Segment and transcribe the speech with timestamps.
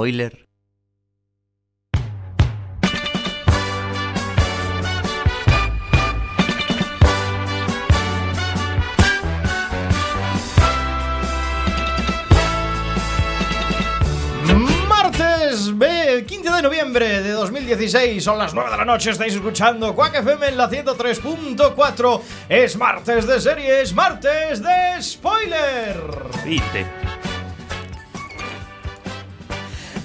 [0.00, 0.46] Spoiler.
[14.88, 19.94] Martes ve- 15 de noviembre de 2016, son las 9 de la noche, estáis escuchando
[19.94, 22.20] Quack FM en la 103.4.
[22.48, 25.96] Es martes de series, martes de spoiler.
[26.44, 26.86] Viste.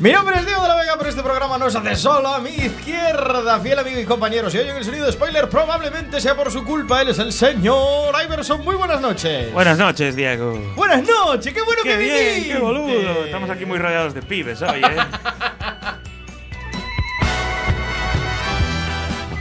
[0.03, 2.39] Mi nombre es Diego de la Vega, pero este programa no se hace solo a
[2.41, 3.57] mi izquierda.
[3.61, 7.02] Fiel amigo y compañero, si oyen el sonido de spoiler, probablemente sea por su culpa.
[7.02, 8.66] Él es el señor Iverson.
[8.66, 9.53] Muy buenas noches.
[9.53, 10.59] Buenas noches, Diego.
[10.75, 12.53] Buenas noches, qué bueno Qué que bien, viniste.
[12.53, 13.23] qué boludo.
[13.23, 14.97] Estamos aquí muy rodeados de pibes hoy, ¿eh?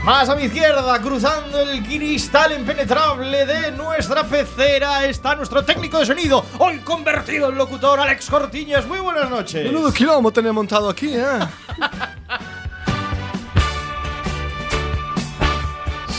[0.03, 6.05] Más a mi izquierda, cruzando el cristal impenetrable de nuestra pecera, está nuestro técnico de
[6.05, 8.85] sonido, hoy convertido en locutor, Alex Cortiñas.
[8.85, 9.63] Muy buenas noches.
[9.63, 11.23] Menudo quilombo tenía montado aquí, ¿eh?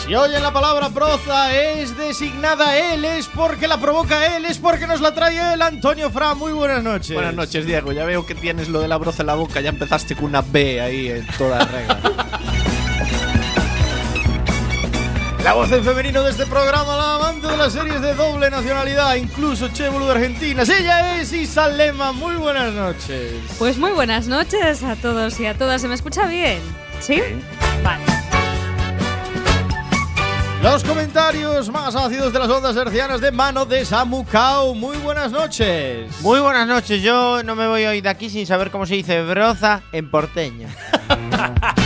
[0.06, 4.86] Si oyen la palabra proza es designada él, es porque la provoca él, es porque
[4.86, 6.34] nos la trae él, Antonio Fra.
[6.34, 7.14] Muy buenas noches.
[7.14, 7.90] Buenas noches, Diego.
[7.90, 9.62] Ya veo que tienes lo de la broza en la boca.
[9.62, 12.00] Ya empezaste con una B ahí en toda regla.
[15.44, 19.14] La voz en femenino de este programa, la amante de las series de doble nacionalidad,
[19.16, 20.62] incluso Che Boludo de Argentina.
[20.62, 22.12] Ella es Isa Lema.
[22.12, 23.34] Muy buenas noches.
[23.58, 25.82] Pues muy buenas noches a todos y a todas.
[25.82, 26.60] ¿Se me escucha bien?
[26.98, 27.20] ¿Sí?
[27.82, 28.04] Vale.
[30.62, 34.74] Los comentarios más ácidos de las ondas hercianas de mano de Samucao.
[34.74, 36.22] Muy buenas noches.
[36.22, 39.22] Muy buenas noches, yo no me voy hoy de aquí sin saber cómo se dice
[39.22, 40.68] broza en porteño.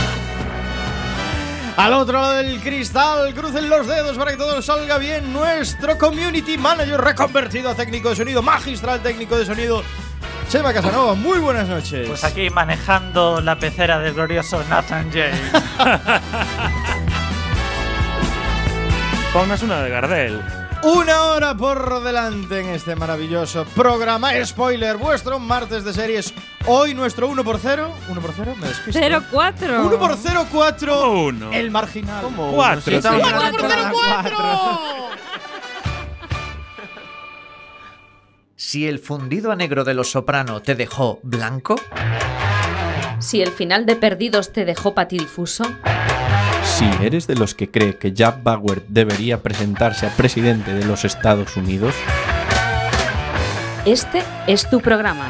[1.79, 5.31] Al otro lado del cristal, crucen los dedos para que todo salga bien.
[5.31, 9.81] Nuestro community manager reconvertido a técnico de sonido, magistral técnico de sonido,
[10.49, 11.15] Chema Casanova.
[11.15, 12.05] Muy buenas noches.
[12.05, 15.39] Pues aquí manejando la pecera del glorioso Nathan James.
[19.31, 20.58] Pongas una de Gardel.
[20.81, 24.31] Una hora por delante en este maravilloso programa.
[24.45, 26.33] Spoiler, vuestro martes de series.
[26.67, 27.91] Hoy nuestro 1 por 0.
[28.07, 28.99] 1 por 0, me despisto.
[28.99, 29.85] 0-4.
[29.85, 30.95] 1 por 0, 4.
[31.01, 31.51] ¿Cómo uno?
[31.51, 32.23] El marginal.
[32.23, 32.53] ¿Cómo?
[32.53, 33.33] Cuatro, Si estamos sí.
[33.33, 34.37] hablando de la cuatro.
[38.55, 41.75] Si el fundido a negro de los soprano te dejó blanco,
[43.19, 45.63] Si el final de Perdidos te dejó patidifuso,
[46.77, 51.05] Si eres de los que cree que Jack Bauer debería presentarse a presidente de los
[51.05, 51.93] Estados Unidos,
[53.85, 55.27] este es tu programa.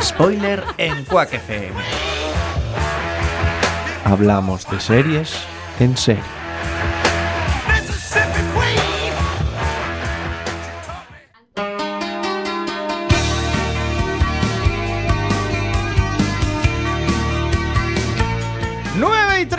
[0.00, 1.80] spoiler en Quack FM.
[4.04, 5.34] hablamos de series
[5.78, 6.41] en serie.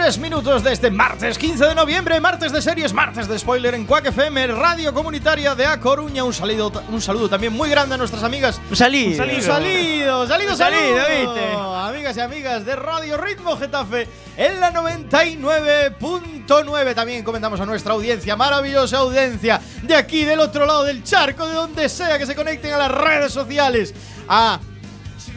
[0.04, 3.40] Nueve y tres minutos de este martes 15 de noviembre, martes de series, martes de
[3.40, 6.26] spoiler en Quack FM, radio comunitaria de A Coruña.
[6.26, 8.60] Un saludo, un saludo también muy grande a nuestras amigas.
[8.70, 9.12] Un salido.
[9.12, 11.08] Un salido, salido, salido, salido, saludo.
[11.08, 11.54] ¿viste?
[11.56, 16.96] Amigas y amigas de Radio Ritmo Getafe en la 99.9.
[16.96, 21.54] También comentamos a nuestra audiencia, maravillosa audiencia de aquí, del otro lado del charco, de
[21.54, 23.94] donde sea que se conecten a las redes sociales,
[24.28, 24.60] a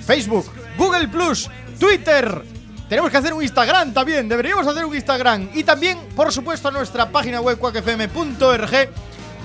[0.04, 1.48] Facebook, Google Plus,
[1.78, 2.55] Twitter.
[2.88, 5.48] Tenemos que hacer un Instagram también, deberíamos hacer un Instagram.
[5.54, 8.90] Y también, por supuesto, a nuestra página web cuacfm.org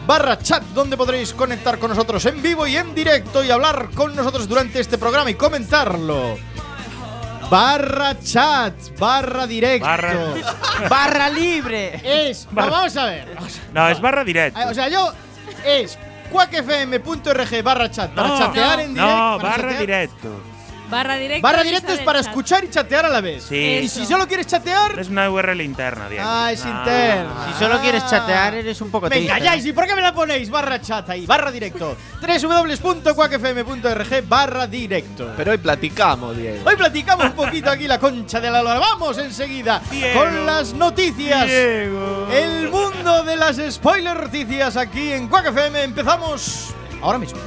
[0.06, 4.16] barra chat, donde podréis conectar con nosotros en vivo y en directo y hablar con
[4.16, 6.38] nosotros durante este programa y comentarlo.
[7.50, 9.86] Barra chat, barra directo.
[9.86, 10.34] Barra-
[10.90, 12.00] Barra libre.
[12.30, 13.36] Es, vamos a ver.
[13.74, 14.60] No, es barra directo.
[14.62, 15.12] Ah, O sea, yo
[15.66, 15.98] es
[16.32, 18.82] cuacfm.org barra chat, para No, chatear no.
[18.84, 19.16] en directo.
[19.18, 19.80] No, barra chatear.
[19.80, 20.42] directo.
[20.92, 21.48] Barra directa.
[21.48, 23.46] Barra y directo es para escuchar y chatear a la vez.
[23.50, 23.56] Sí.
[23.56, 24.00] Y Eso.
[24.02, 26.24] si solo quieres chatear, Es una URL interna, Diego.
[26.28, 26.72] Ah, es No.
[26.72, 27.32] interno.
[27.48, 28.08] Si solo quieres Ah.
[28.10, 29.32] chatear, eres un poco Me triste.
[29.34, 30.50] calláis, ¿y por qué me la ponéis?
[30.50, 31.96] Barra chat ahí, barra directo.
[32.22, 35.32] www.cuacfm.org barra directo.
[35.38, 36.70] Pero hoy platicamos, Diego.
[36.70, 38.80] Hoy platicamos un poquito aquí la concha de la lora.
[38.80, 40.20] Vamos enseguida Diego.
[40.20, 41.48] con las noticias.
[41.48, 42.28] Diego.
[42.32, 45.84] El mundo de las spoiler noticias aquí en Quack FM.
[45.84, 47.40] Empezamos ahora mismo.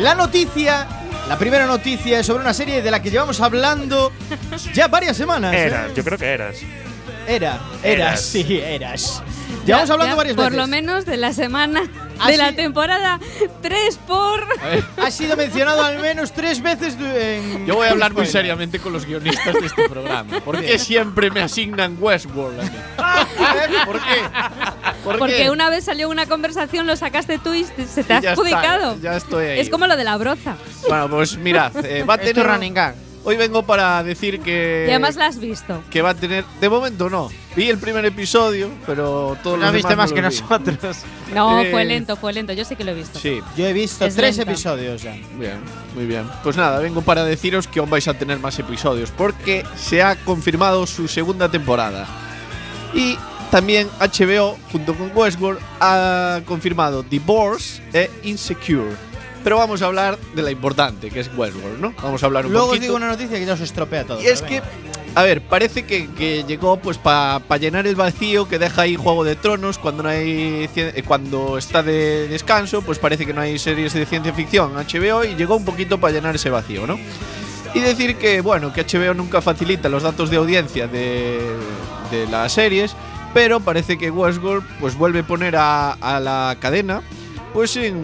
[0.00, 0.86] La noticia,
[1.28, 4.12] la primera noticia es sobre una serie de la que llevamos hablando
[4.74, 5.54] ya varias semanas.
[5.54, 5.64] ¿eh?
[5.66, 6.56] Eras, yo creo que eras.
[7.26, 8.20] Era, eras, Eras.
[8.22, 9.22] sí, eras.
[9.66, 10.56] Ya- Llevamos hablando ya varias Por veces.
[10.58, 11.82] lo menos de la semana
[12.18, 13.20] Ah, de la temporada
[13.60, 14.46] 3 por.
[14.96, 17.66] Ha sido mencionado al menos tres veces en.
[17.66, 20.40] Yo voy a hablar muy seriamente con los guionistas de este programa.
[20.40, 22.60] ¿Por qué siempre me asignan Westworld?
[22.60, 22.70] a mí?
[23.84, 24.22] ¿Por qué?
[25.04, 25.50] ¿Por Porque qué?
[25.50, 28.96] una vez salió una conversación, lo sacaste tú y se te ha está, adjudicado.
[29.02, 29.60] ya estoy ahí.
[29.60, 30.56] Es como lo de la broza.
[30.88, 32.46] Bueno, pues mirad, eh, va a Esto tener.
[32.46, 32.94] running gag.
[33.28, 34.84] Hoy vengo para decir que.
[34.86, 35.82] Y además la has visto.
[35.90, 36.44] Que va a tener.
[36.60, 37.28] De momento no.
[37.56, 40.26] Vi el primer episodio, pero todos No los viste más que vi.
[40.26, 40.98] nosotros.
[41.34, 42.52] No, Eh, fue lento, fue lento.
[42.52, 43.18] Yo sí que lo he visto.
[43.18, 45.16] Sí, Yo he visto Es tres episodios ya.
[45.38, 45.58] bien,
[45.96, 46.24] muy bien.
[46.44, 50.14] Pues nada, vengo para deciros que aún vais a tener más episodios, porque se ha
[50.24, 52.06] confirmado su segunda temporada.
[52.94, 53.18] Y
[53.50, 58.94] también HBO, junto con Westworld, ha confirmado Divorce e Insecure.
[59.46, 61.94] Pero vamos a hablar de la importante, que es Westworld, ¿no?
[62.02, 64.20] Vamos a hablar un Luego os digo una noticia que ya os estropea todo.
[64.20, 64.60] Y es que,
[65.14, 69.22] a ver, parece que, que llegó pues para llenar el vacío que deja ahí Juego
[69.22, 73.56] de Tronos cuando no hay eh, cuando está de descanso, pues parece que no hay
[73.60, 76.98] series de ciencia ficción HBO y llegó un poquito para llenar ese vacío, ¿no?
[77.72, 81.38] Y decir que, bueno, que HBO nunca facilita los datos de audiencia de,
[82.10, 82.96] de las series,
[83.32, 87.00] pero parece que Westworld pues vuelve a poner a, a la cadena
[87.52, 88.02] pues en,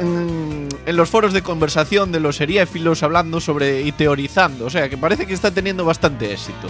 [0.00, 4.66] en, en los foros de conversación de los seriéfilos hablando sobre y teorizando.
[4.66, 6.68] O sea, que parece que está teniendo bastante éxito.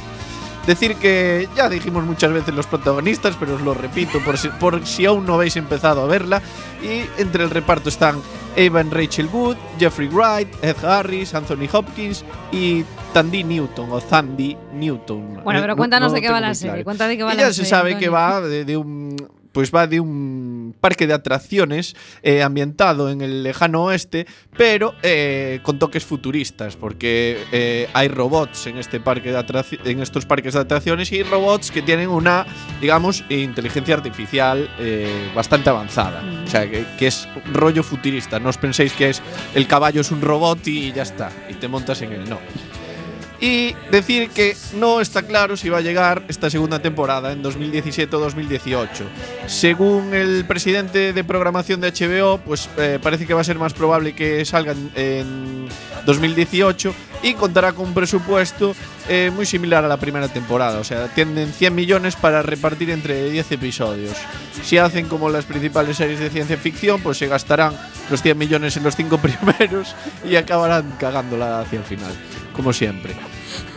[0.66, 4.86] Decir que ya dijimos muchas veces los protagonistas, pero os lo repito por si, por
[4.86, 6.40] si aún no habéis empezado a verla.
[6.82, 8.20] Y entre el reparto están
[8.54, 15.40] Evan Rachel Wood, Jeffrey Wright, Ed Harris, Anthony Hopkins y Tandy Newton o Sandy Newton.
[15.42, 16.70] Bueno, Eh, pero no- cuéntanos no de qué va la serie.
[16.74, 16.84] claro.
[16.84, 19.16] Cuenta de qué va Y la ya se sabe que va de, de un
[19.52, 24.26] pues va de un parque de atracciones eh, ambientado en el lejano oeste,
[24.56, 29.42] pero eh, con toques futuristas, porque eh, hay robots en este parque de
[29.84, 32.46] en estos parques de atracciones y robots que tienen una,
[32.80, 36.22] digamos, inteligencia artificial eh, bastante avanzada.
[36.44, 38.38] O sea, que, que es rollo futurista.
[38.38, 39.22] No os penséis que es
[39.54, 42.28] el caballo es un robot y ya está, y te montas en él.
[42.28, 42.38] No.
[43.42, 48.14] Y decir que no está claro si va a llegar esta segunda temporada en 2017
[48.14, 49.04] o 2018.
[49.46, 53.72] Según el presidente de programación de HBO, pues eh, parece que va a ser más
[53.74, 55.66] probable que salgan en
[56.06, 56.94] 2018
[57.24, 58.76] y contará con un presupuesto
[59.08, 60.78] eh, muy similar a la primera temporada.
[60.78, 64.16] O sea, tienen 100 millones para repartir entre 10 episodios.
[64.62, 67.74] Si hacen como las principales series de ciencia ficción, pues se gastarán
[68.08, 69.18] los 100 millones en los 5
[69.48, 69.96] primeros
[70.28, 72.12] y acabarán cagándola hacia el final,
[72.52, 73.14] como siempre.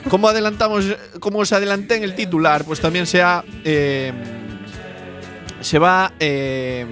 [0.10, 0.86] Como adelantamos,
[1.19, 4.13] como os adelanté en el titular, pues también se ha eh,
[5.62, 6.86] se va eh,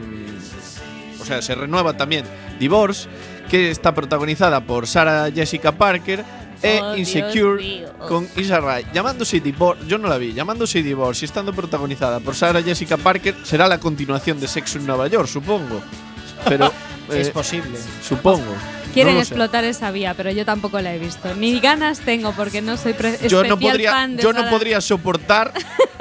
[1.24, 2.26] o sea, se renueva también
[2.60, 3.08] Divorce,
[3.50, 6.24] que está protagonizada por Sarah Jessica Parker
[6.62, 8.86] e Oh, Dios Insecure con Isa Rae.
[8.94, 13.36] Llamándose Divorce, yo no la vi, llamándose Divorce y estando protagonizada por Sarah Jessica Parker,
[13.44, 15.82] será la continuación de Sexo en Nueva York, supongo.
[16.48, 16.72] Pero
[17.10, 17.78] es eh, posible.
[18.02, 18.54] supongo.
[18.94, 19.34] Quieren No lo sé.
[19.34, 21.34] explotar esa vía, pero yo tampoco la he visto.
[21.36, 24.50] Ni ganas tengo porque no soy pre- yo especial no podría fan de yo no
[24.50, 25.52] podría soportar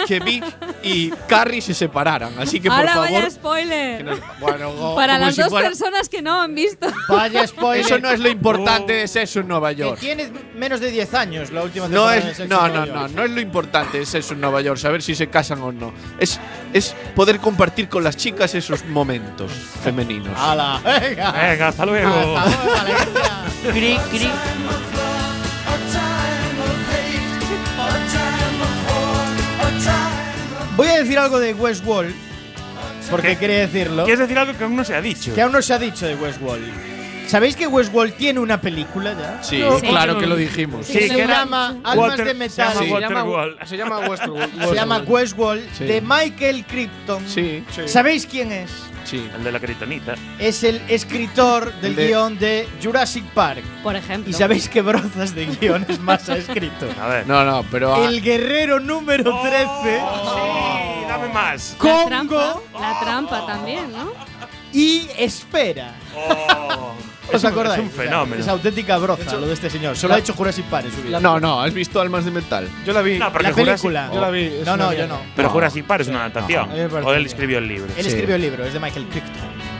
[0.06, 0.44] que Vic
[0.82, 3.98] y Carrie se separaran así que por Ahora favor vaya spoiler.
[3.98, 6.86] que no- bueno, Para las si dos fuera- personas que no han visto.
[7.08, 7.86] Vaya spoiler.
[7.86, 11.14] eso no es lo importante de Sexo en Nueva que York tienes menos de 10
[11.14, 13.12] años la última no temporada de es Sexo no en no Nueva no York.
[13.16, 15.92] no es lo importante de Sexo en Nueva York saber si se casan o no
[16.18, 16.40] es
[16.72, 19.52] es poder compartir con las chicas esos momentos
[19.84, 20.80] femeninos ¡Hala!
[20.84, 21.30] ¡Venga!
[21.32, 22.36] Venga, hasta luego.
[22.38, 23.44] Hasta luego, Valencia.
[23.72, 24.30] Cri, cri.
[30.76, 32.14] Voy a decir algo de Westworld.
[33.10, 33.36] Porque ¿Qué?
[33.38, 34.04] quería decirlo.
[34.04, 35.34] ¿Quieres decir algo que aún no se ha dicho?
[35.34, 36.64] Que aún no se ha dicho de Westworld.
[37.28, 39.42] ¿Sabéis que Westworld tiene una película ya?
[39.42, 42.34] sí, No, claro que lo dijimos Sí, que que se llama Almas Water- de se
[42.34, 42.68] Metal.
[42.74, 42.90] llama Sí.
[42.92, 43.64] Waterworld.
[43.64, 45.84] se llama Westworld Se llama Westworld Sí.
[45.84, 47.22] de Michael Crichton.
[47.26, 48.70] sí sí ¿Sabéis quién es?
[49.04, 50.14] Sí El de la critonita.
[50.38, 53.62] Es el escritor del El de- guion de Jurassic Park.
[53.82, 54.30] Por ejemplo.
[54.30, 56.88] ¿Y sabéis qué brozas de guiones más ha escrito?
[57.00, 57.26] A ver.
[57.26, 59.64] no no pero ah, El guerrero número 13.
[59.64, 61.76] Sí, dame más.
[61.82, 64.12] La trampa, la trampa también, ¿no?
[64.72, 65.94] Y Espera.
[66.16, 66.92] Oh.
[67.32, 67.78] ¿Os acordáis?
[67.78, 68.42] Es un fenómeno.
[68.42, 69.96] Es auténtica broza lo de este señor.
[69.96, 71.20] Solo la- ha hecho Jurassic Park en su vida.
[71.20, 73.18] no no has visto Almas de Metal Yo la vi.
[73.18, 74.10] No, la película.
[74.12, 75.18] Yo la vi, No, no, yo no.
[75.36, 75.54] Pero No.
[75.54, 76.68] Jurassic Park es una adaptación.
[76.68, 77.86] parece o él escribió el libro.
[77.96, 78.08] Él Sí.
[78.10, 79.32] escribió el libro, es de Michael Crichton.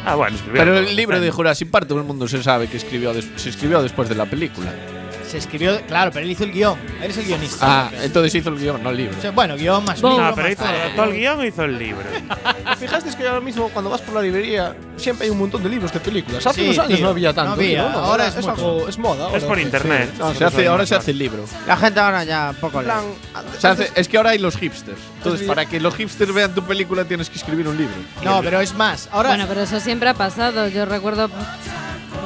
[0.06, 2.76] Ah, bueno, escribió pero el libro de Jurassic Park todo el mundo se sabe que
[2.76, 4.72] escribió se escribió después de la película
[5.32, 6.78] Se escribió, claro, pero él hizo el guion.
[7.02, 7.58] Él es el guionista.
[7.86, 10.34] ah entonces hizo el guion no el libro O sea, bueno, guion más libro No,
[10.34, 12.04] pero más hizo todo el guion o hizo el libro.
[12.70, 15.70] ¿Te fijaste que ahora mismo cuando vas por la librería siempre hay un montón de
[15.70, 16.46] libros de películas?
[16.46, 17.04] Hace Sí, unos años tío.
[17.06, 17.48] no había tanto.
[17.56, 18.50] No había, libro, ahora es, es mucho.
[18.52, 19.28] algo, es moda.
[19.28, 19.46] Es ahora.
[19.48, 20.14] por internet.
[20.18, 21.44] No, se hace, ahora se hace el libro.
[21.66, 22.92] La gente ahora ya poco En lee.
[22.92, 23.04] plan,
[23.58, 24.98] Se hace- es que ahora hay los hipsters.
[25.16, 25.46] Entonces, Sí.
[25.46, 27.94] para que los hipsters vean tu película tienes que escribir un libro.
[28.22, 29.08] No, pero es más.
[29.10, 30.68] Ahora, Bueno, pero eso siempre ha pasado.
[30.68, 31.30] Yo recuerdo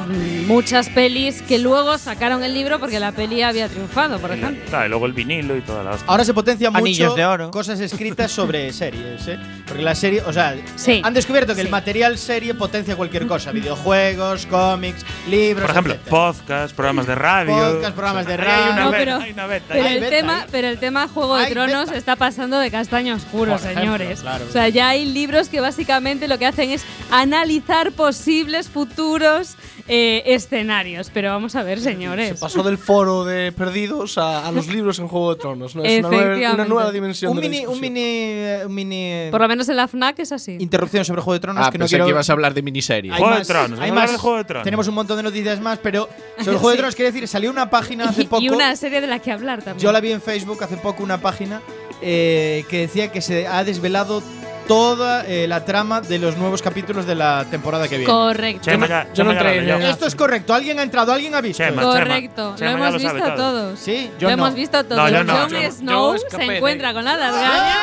[0.07, 4.63] muchas pelis que luego sacaron el libro porque la peli había triunfado, por ejemplo.
[4.69, 6.05] Claro, y luego el vinilo y toda la hostia.
[6.07, 7.51] Ahora se potencia mucho Anillos de oro.
[7.51, 9.39] cosas escritas sobre series, ¿eh?
[9.67, 11.01] Porque la serie, o sea, Sí.
[11.03, 16.15] han descubierto que el material serie potencia cualquier cosa, videojuegos, cómics, libros, Por ejemplo, etcétera.
[16.33, 17.53] podcast, programas de radio.
[17.55, 18.63] Podcast, programas de radio.
[18.63, 19.65] Hay una, No, beta, pero- hay una beta.
[19.69, 20.47] Pero Hay el, beta, tema, ¿eh?
[20.51, 21.97] pero el tema Juego de Hay Tronos beta.
[21.97, 24.21] está pasando de castaño oscuro, Por ejemplo, señores.
[24.21, 24.45] claro.
[24.47, 29.55] O sea, ya hay libros que básicamente lo que hacen es analizar posibles futuros
[29.87, 31.09] eh, escenarios.
[31.13, 32.39] Pero vamos a ver, Se señores.
[32.39, 35.75] pasó del foro de perdidos a, a los libros en Juego de Tronos.
[35.75, 35.83] ¿no?
[35.83, 36.69] Es una nueva, una Efectivamente.
[36.69, 37.31] nueva dimensión.
[37.31, 40.19] Un de la mini, un mini, un mini eh, Por lo menos en la FNAC
[40.19, 40.57] es así.
[40.59, 42.05] interrupción sobre Juego de Tronos Ah, que no quiero.
[42.05, 43.13] que ibas a hablar de miniseries.
[43.13, 44.15] Hay Juego de Tronos, hay más.
[44.17, 44.63] Juego de Tronos.
[44.63, 46.77] Tenemos un montón de noticias más, pero sobre el Juego de.
[46.77, 48.41] Tronos quiero decir, salió una página hace poco.
[48.43, 49.83] y una serie de la que hablar también.
[49.83, 51.61] Yo la vi en Facebook hace poco, una página
[52.01, 54.21] eh, que decía que se ha desvelado
[54.67, 58.11] toda eh, la trama de los nuevos capítulos de la temporada que viene.
[58.11, 58.61] Correcto.
[58.63, 59.77] Chema, ya, yo no Chema ya entré lo en leyó.
[59.77, 60.53] el- Esto es correcto.
[60.53, 61.13] ¿Alguien ha entrado?
[61.13, 61.63] ¿Alguien ha visto?
[61.63, 61.81] Chema?
[61.81, 62.53] Correcto.
[62.57, 63.35] Chema lo hemos lo visto todo.
[63.35, 63.79] todos.
[63.79, 64.33] Sí, Lo yo no.
[64.33, 64.97] hemos visto todos.
[64.97, 65.71] No, yo no, Jon yo no.
[65.71, 67.73] Snow Yo escapé se de- encuentra con la largaña.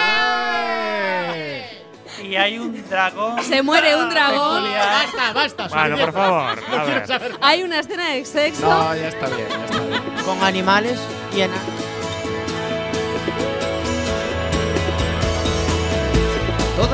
[2.22, 3.42] Y hay un dragón.
[3.42, 4.64] Se muere un dragón.
[4.64, 5.68] Basta, basta.
[5.68, 6.58] Bueno, por favor.
[6.78, 7.32] A ver.
[7.42, 8.66] Hay una escena de sexo.
[8.68, 10.02] No, ya está bien, ya está bien.
[10.24, 10.98] Con animales
[11.36, 11.50] y en.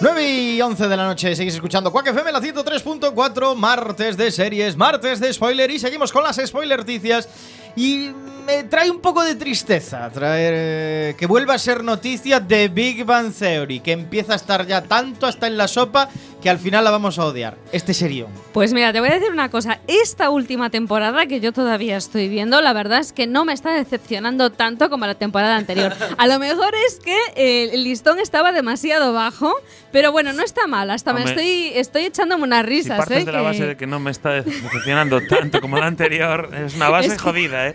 [0.00, 4.76] 9 y 11 de la noche, seguís escuchando Quack FM, la 103.4, martes de series,
[4.76, 7.28] martes de spoiler y seguimos con las spoilerticias.
[7.74, 8.12] Y
[8.46, 13.04] me trae un poco de tristeza traer eh, que vuelva a ser noticia de Big
[13.04, 16.08] Bang Theory, que empieza a estar ya tanto hasta en la sopa
[16.42, 17.56] que al final la vamos a odiar.
[17.72, 18.28] Este serio.
[18.52, 19.80] Pues mira, te voy a decir una cosa.
[19.88, 23.72] Esta última temporada que yo todavía estoy viendo, la verdad es que no me está
[23.72, 25.94] decepcionando tanto como la temporada anterior.
[26.16, 29.52] A lo mejor es que eh, el listón estaba demasiado bajo,
[29.90, 30.90] pero bueno, no está mal.
[30.90, 32.98] Hasta me Hombre, estoy, estoy echándome unas Si risas.
[32.98, 33.24] partes ¿eh?
[33.24, 36.88] de la base de que no me está decepcionando tanto como la anterior, es una
[36.88, 37.74] base Es que- jodida, ¿eh?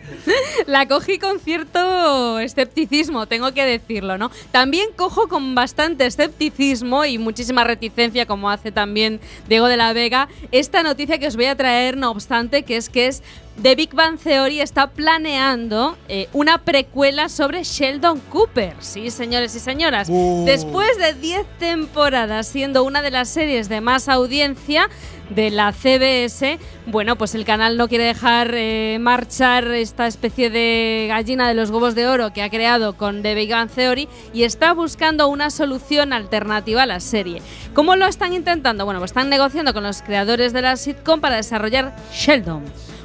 [0.67, 4.31] La cogí con cierto escepticismo, tengo que decirlo, ¿no?
[4.51, 10.29] También cojo con bastante escepticismo y muchísima reticencia, como hace también Diego de la Vega,
[10.51, 13.23] esta noticia que os voy a traer, no obstante, que es que es
[13.61, 18.73] The Big Bang Theory está planeando eh, una precuela sobre Sheldon Cooper.
[18.79, 20.09] Sí, señores y señoras.
[20.45, 24.89] Después de 10 temporadas siendo una de las series de más audiencia
[25.29, 26.57] de la CBS,
[26.87, 31.69] bueno, pues el canal no quiere dejar eh, marchar esta especie de gallina de los
[31.69, 35.51] huevos de oro que ha creado con The Big Bang Theory y está buscando una
[35.51, 37.41] solución alternativa a la serie.
[37.75, 38.83] ¿Cómo lo están intentando?
[38.85, 42.63] Bueno, pues están negociando con los creadores de la sitcom para desarrollar Sheldon.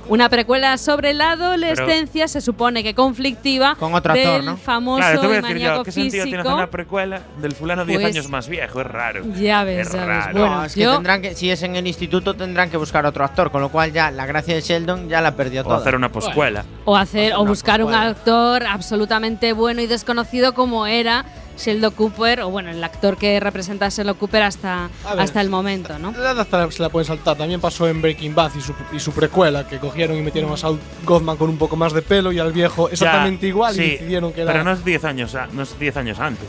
[0.09, 4.57] Una precuela sobre la adolescencia, se supone que conflictiva, Con otro actor, del ¿no?
[4.57, 6.57] famoso Claro, te voy a y decir maníaco yo, ¿qué sentido tiene hacer físico.
[6.57, 8.81] una precuela del fulano 10 Pues- años más viejo?
[8.81, 9.23] Es raro.
[9.38, 10.09] Ya ves, Es ya ves.
[10.09, 10.38] raro.
[10.38, 13.05] Bueno, no, es que yo- tendrán que, si es en el instituto, tendrán que buscar
[13.05, 15.77] otro actor, con lo cual ya la gracia de Sheldon ya la perdió O toda.
[15.77, 16.65] hacer una poscuela.
[16.87, 21.27] O hacer o buscar un actor absolutamente bueno y desconocido como era
[21.59, 25.21] Sheldon Cooper, o bueno, el actor que representa a Sheldon Cooper hasta, ver.
[25.21, 26.12] hasta el momento, ¿no?
[26.12, 27.37] La edad hasta la- se la pueden saltar.
[27.37, 30.57] También pasó en Breaking Bad y su, y su precuela, que cogieron y metieron a
[30.57, 33.83] Saul Goodman con un poco más de pelo y al viejo exactamente Ya, igual sí,
[33.83, 34.53] y decidieron que era.
[34.53, 36.49] Pero no es 10 años, a- no es 10 años antes.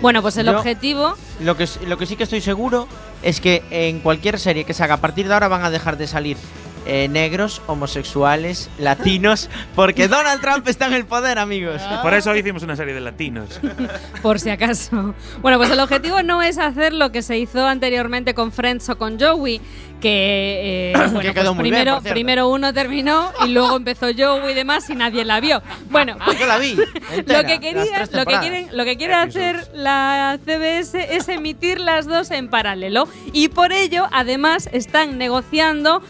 [0.00, 2.88] Bueno, pues el Yo- objetivo Lo que, lo que sí que estoy seguro
[3.22, 5.96] es que en cualquier serie que se haga a partir de ahora van a dejar
[5.96, 6.36] de salir
[6.86, 11.80] eh, negros, homosexuales, latinos, porque Donald Trump está en el poder, amigos.
[12.02, 13.60] Por eso hicimos una serie de latinos.
[14.22, 15.14] por si acaso.
[15.40, 18.98] Bueno, pues el objetivo no es hacer lo que se hizo anteriormente con Friends o
[18.98, 19.60] con Joey,
[20.00, 22.14] que, eh, bueno, quedó pues muy bien, primero, cierto.
[22.14, 25.62] primero uno terminó y luego empezó Joey y demás y nadie la vio.
[25.90, 26.76] Bueno, Ah, yo la vi.
[27.12, 31.80] entera, lo que quería, lo que quieren, lo que quiere hacer la CBS es emitir
[31.80, 36.02] las dos en paralelo y por ello, además, están negociando.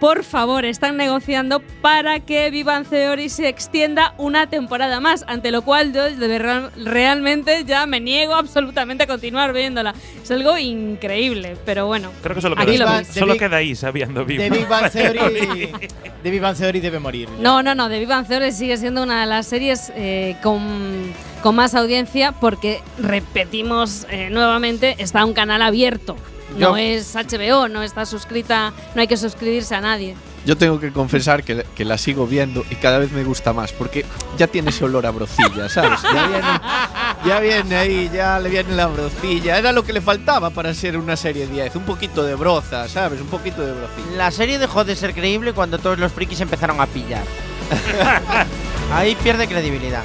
[0.00, 5.60] Por favor, están negociando para que Vivan Theory se extienda una temporada más, ante lo
[5.60, 6.04] cual yo
[6.76, 9.94] realmente ya me niego absolutamente a continuar viéndola.
[10.22, 12.10] Es algo increíble, pero bueno.
[12.22, 13.08] Creo que solo Aquí queda, lo ahí, ves.
[13.08, 15.70] solo The Big- queda ahí sabiendo Big Bang Theory.
[16.22, 17.28] de Big Bang Theory debe morir.
[17.38, 21.12] No, no, no, The Big Bang Theory sigue siendo una de las series eh, con,
[21.42, 26.16] con más audiencia porque, repetimos eh, nuevamente, está un canal abierto.
[26.56, 30.16] No es HBO, no está suscrita, no hay que suscribirse a nadie.
[30.46, 33.72] Yo tengo que confesar que, que la sigo viendo y cada vez me gusta más
[33.72, 34.06] porque
[34.38, 36.00] ya tiene ese olor a brocilla, ¿sabes?
[36.02, 36.48] Ya viene,
[37.26, 39.58] Ya viene ahí, ya le viene la brocilla.
[39.58, 41.76] Era lo que le faltaba para ser una serie 10.
[41.76, 43.20] Un poquito de broza, ¿sabes?
[43.20, 44.16] Un poquito de brocilla.
[44.16, 47.24] La serie dejó de ser creíble cuando todos los frikis empezaron a pillar.
[48.92, 50.02] Ahí pierde credibilidad.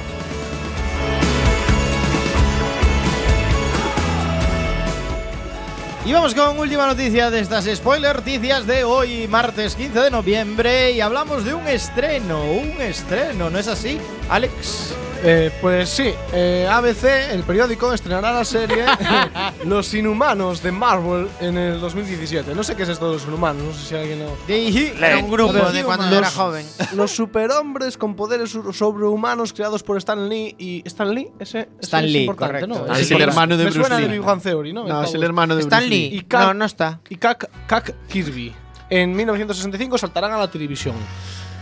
[6.06, 10.92] Y vamos con última noticia de estas spoiler noticias de hoy, martes 15 de noviembre.
[10.92, 13.98] Y hablamos de un estreno, un estreno, ¿no es así,
[14.28, 14.94] Alex?
[15.24, 18.84] Eh, pues sí, eh, ABC, el periódico, estrenará la serie
[19.64, 22.54] Los Inhumanos de Marvel en el 2017.
[22.54, 24.36] No sé qué es esto de los Inhumanos, no sé si alguien lo.
[24.46, 26.66] Era un grupo de cuando yo era Los- joven.
[26.94, 30.82] Los superhombres con poderes sobrehumanos creados por Stan Lee y.
[30.86, 31.28] ¿Stan Lee?
[31.40, 32.86] Ese, ese Stan es Lee, importante, correcto.
[32.86, 32.92] ¿no?
[32.94, 34.06] Es Ese el es- hermano de me Bruce suena Lee.
[34.08, 34.84] de Big Bang Theory, ¿no?
[34.86, 36.10] No, Me es el hermano de Stan Bruce Lee.
[36.12, 37.00] Y Cat- No, no está.
[37.08, 38.54] Y Kak, Kak Kirby.
[38.90, 40.94] En 1965 saltarán a la televisión.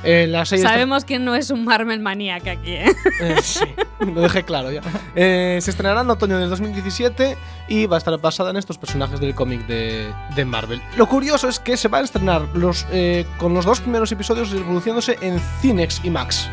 [0.05, 2.87] Eh, la serie está- Sabemos que no es un Marvel maníaco aquí, ¿eh?
[3.21, 3.65] Eh, sí,
[4.01, 4.81] lo dejé claro ya.
[5.15, 7.37] Eh, se estrenará en otoño del 2017
[7.69, 10.83] y va a estar basada en estos personajes del cómic de, de Marvel.
[10.97, 14.51] Lo curioso es que se va a estrenar los, eh, con los dos primeros episodios
[14.51, 16.49] reproduciéndose en Cinex y Max.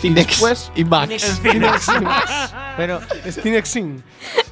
[0.00, 1.40] Cinex Después- y Max.
[1.42, 2.54] Cinex y Max.
[2.76, 4.02] Pero Es Cinex Sin.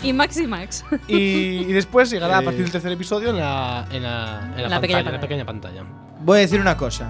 [0.03, 0.85] Y Max y Max.
[1.07, 4.69] Y, y después llegará a partir del tercer episodio en la, en la, en la
[4.69, 5.21] La pantalla, pequeña en la pantalla.
[5.21, 5.85] pequeña pantalla.
[6.21, 7.07] Voy a decir una cosa.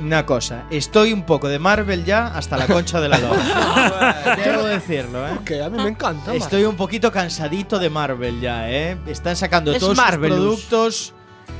[0.00, 0.64] Una cosa.
[0.70, 4.36] Estoy un poco de Marvel ya hasta la concha de la lora.
[4.44, 5.32] Debo decirlo, ¿eh?
[5.44, 6.34] Que a mí me encanta.
[6.34, 8.98] Estoy un poquito cansadito de Marvel ya, ¿eh?
[9.06, 11.14] Están sacando Es todos sus productos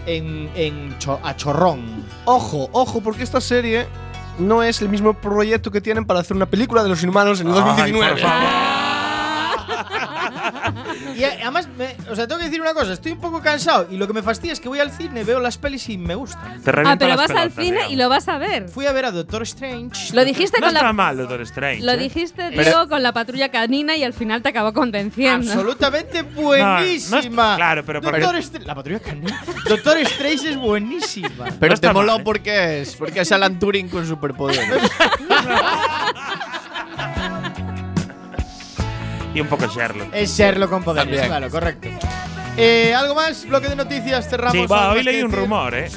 [0.07, 2.05] en, en cho- a chorrón.
[2.27, 3.87] Ojo, ojo, porque esta serie
[4.39, 7.47] no es el mismo proyecto que tienen para hacer una película de los inhumanos en
[7.49, 8.11] el Ay, 2019.
[8.13, 8.86] por favor.
[11.17, 12.93] Y además, me- o sea, tengo que decir una cosa.
[12.93, 15.41] Estoy un poco cansado y lo que me fastidia es que voy al cine, veo
[15.41, 16.63] las pelis y me gustan.
[16.63, 17.93] Te Ah, pero vas al pelotas, cine digamos.
[17.93, 18.69] y lo vas a ver.
[18.69, 20.15] Fui a ver a Doctor Strange.
[20.15, 20.93] Lo dijiste No con está la.
[20.93, 21.83] mal, Doctor Strange.
[21.83, 21.97] Lo ¿eh?
[21.97, 25.51] dijiste, Pero- digo, con la patrulla canina y al final te acabó convenciendo.
[25.51, 27.17] Absolutamente No, buenísima.
[27.17, 29.43] no es- claro, pero Doctor Stra- La patrulla canina.
[29.69, 31.47] Doctor Strange es buenísima.
[31.59, 32.23] Pero No te moló ¿eh?
[32.25, 32.95] porque es.
[32.97, 34.67] Porque es Alan Turing con superpoderes.
[39.37, 40.09] Y un poco Sherlock.
[40.15, 41.29] Es Sherlock con poderes, También.
[41.29, 41.89] claro, correcto.
[42.57, 43.47] Eh, ¿Algo más?
[43.47, 44.53] Bloque de noticias, cerramos.
[44.53, 45.89] Sí, ¿Algo va, hoy leí un rumor, ¿eh?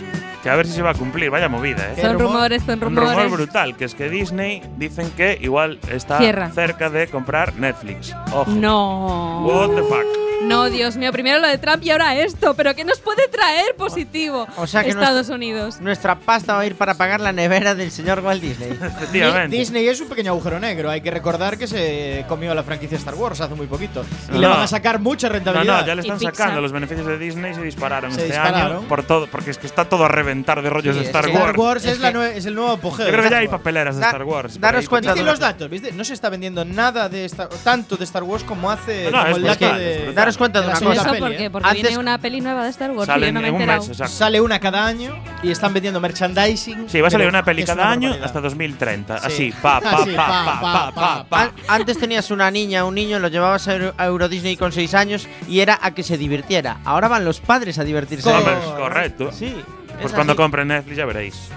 [0.43, 1.30] Que a ver si se va a cumplir.
[1.30, 1.93] Vaya movida, ¿eh?
[1.95, 2.28] ¿Qué Son rumor?
[2.34, 3.32] rumores, son Un rumor rumores.
[3.32, 6.49] brutal, que es que Disney dicen que igual está Cierra.
[6.52, 8.13] cerca de comprar Netflix.
[8.34, 8.52] Ojo.
[8.52, 9.45] No.
[9.45, 10.28] What the fuck.
[10.43, 12.54] No, Dios mío, primero lo de Trump y ahora esto.
[12.54, 15.80] ¿Pero qué nos puede traer positivo O sea que Estados Unidos?
[15.82, 18.71] nuestra pasta va a ir para pagar la nevera del señor Walt Disney.
[18.82, 19.56] Efectivamente.
[19.56, 20.89] Disney es un pequeño agujero negro.
[20.89, 24.06] Hay que recordar que se comió la franquicia Star Wars hace muy poquito.
[24.30, 24.54] Y No, le no.
[24.54, 25.82] van a sacar mucha No, rentabilidad.
[25.82, 28.78] no, ya le están sacando los beneficios de Disney y se dispararon Se este dispararon.
[28.78, 31.08] año por todo, porque es que está todo a reventar de rollos Sí, de es
[31.10, 31.43] Star que- Wars.
[31.49, 33.06] Star Wars es, Es la es el nuevo apogeo.
[33.06, 34.60] Yo creo que ya hay papeleras de Da- Star Wars.
[34.60, 34.88] daros ahí.
[34.88, 35.69] cuenta ¿Viste de los datos?
[35.69, 35.91] ¿Viste?
[35.91, 39.17] No se está vendiendo nada de Star tanto de Star Wars como hace No, no,
[39.17, 40.13] como es el dato de.
[40.29, 40.93] Daros cuenta de una cosa.
[40.93, 41.45] ¿Eso por peli, qué?
[41.45, 41.49] ¿eh?
[41.49, 43.49] Porque Antes- viene una peli nueva de Star Wars y yo Salen no me he
[43.49, 44.13] en un mes, exacto.
[44.13, 46.89] Sale una cada año y están vendiendo merchandising.
[46.89, 48.25] Sí, va a salir una peli cada año barbaridad.
[48.25, 49.17] hasta 2030.
[49.19, 49.25] Sí.
[49.25, 51.41] Así, pa, pa, Así, pa, pa, pa, pa, pa.
[51.43, 55.27] An- Antes tenías una niña, un niño, lo llevabas a Euro, Disney con 6 años
[55.47, 56.77] y era a que se divirtiera.
[56.85, 58.29] Ahora van los padres a divertirse.
[58.29, 58.35] Es
[58.77, 59.31] correcto.
[59.31, 59.55] Sí.
[59.95, 61.49] Pues es cuando compren Netflix ya veréis.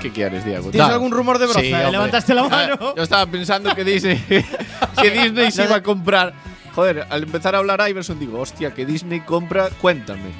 [0.00, 0.70] ¿Qué quieres, Diego?
[0.70, 0.94] ¿Tienes Da.
[0.94, 1.60] algún rumor de broza?
[1.60, 1.88] Sí, Eh.
[1.90, 2.94] Levantaste la mano.
[2.96, 4.16] Yo estaba pensando que Disney,
[5.00, 6.32] que Disney se iba a comprar.
[6.74, 10.32] Joder, al empezar a hablar a Iverson digo, hostia, que Disney compra, cuéntame.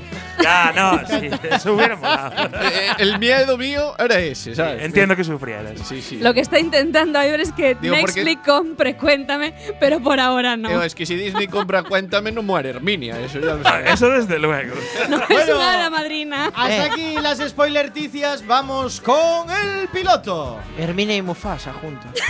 [0.43, 2.33] Ya, no, sí, eso hubiera molado.
[2.63, 4.83] Eh, el miedo mío era ese, ¿sabes?
[4.83, 5.79] Entiendo que sufrieras.
[5.87, 6.17] Sí, sí.
[6.19, 10.69] Lo que está intentando Iber es que Digo, Netflix compre, cuéntame, pero por ahora no.
[10.71, 13.19] Digo, es que si Disney compra Cuéntame, no muere Herminia.
[13.21, 13.91] Eso ya lo sabes.
[13.93, 14.75] Eso desde luego.
[15.11, 15.61] no es Bueno.
[15.61, 16.47] hada madrina.
[16.55, 16.91] Hasta Eh.
[16.91, 18.47] aquí las spoilerticias.
[18.47, 20.59] Vamos con el piloto.
[20.79, 22.11] Hermina y Mufasa juntos.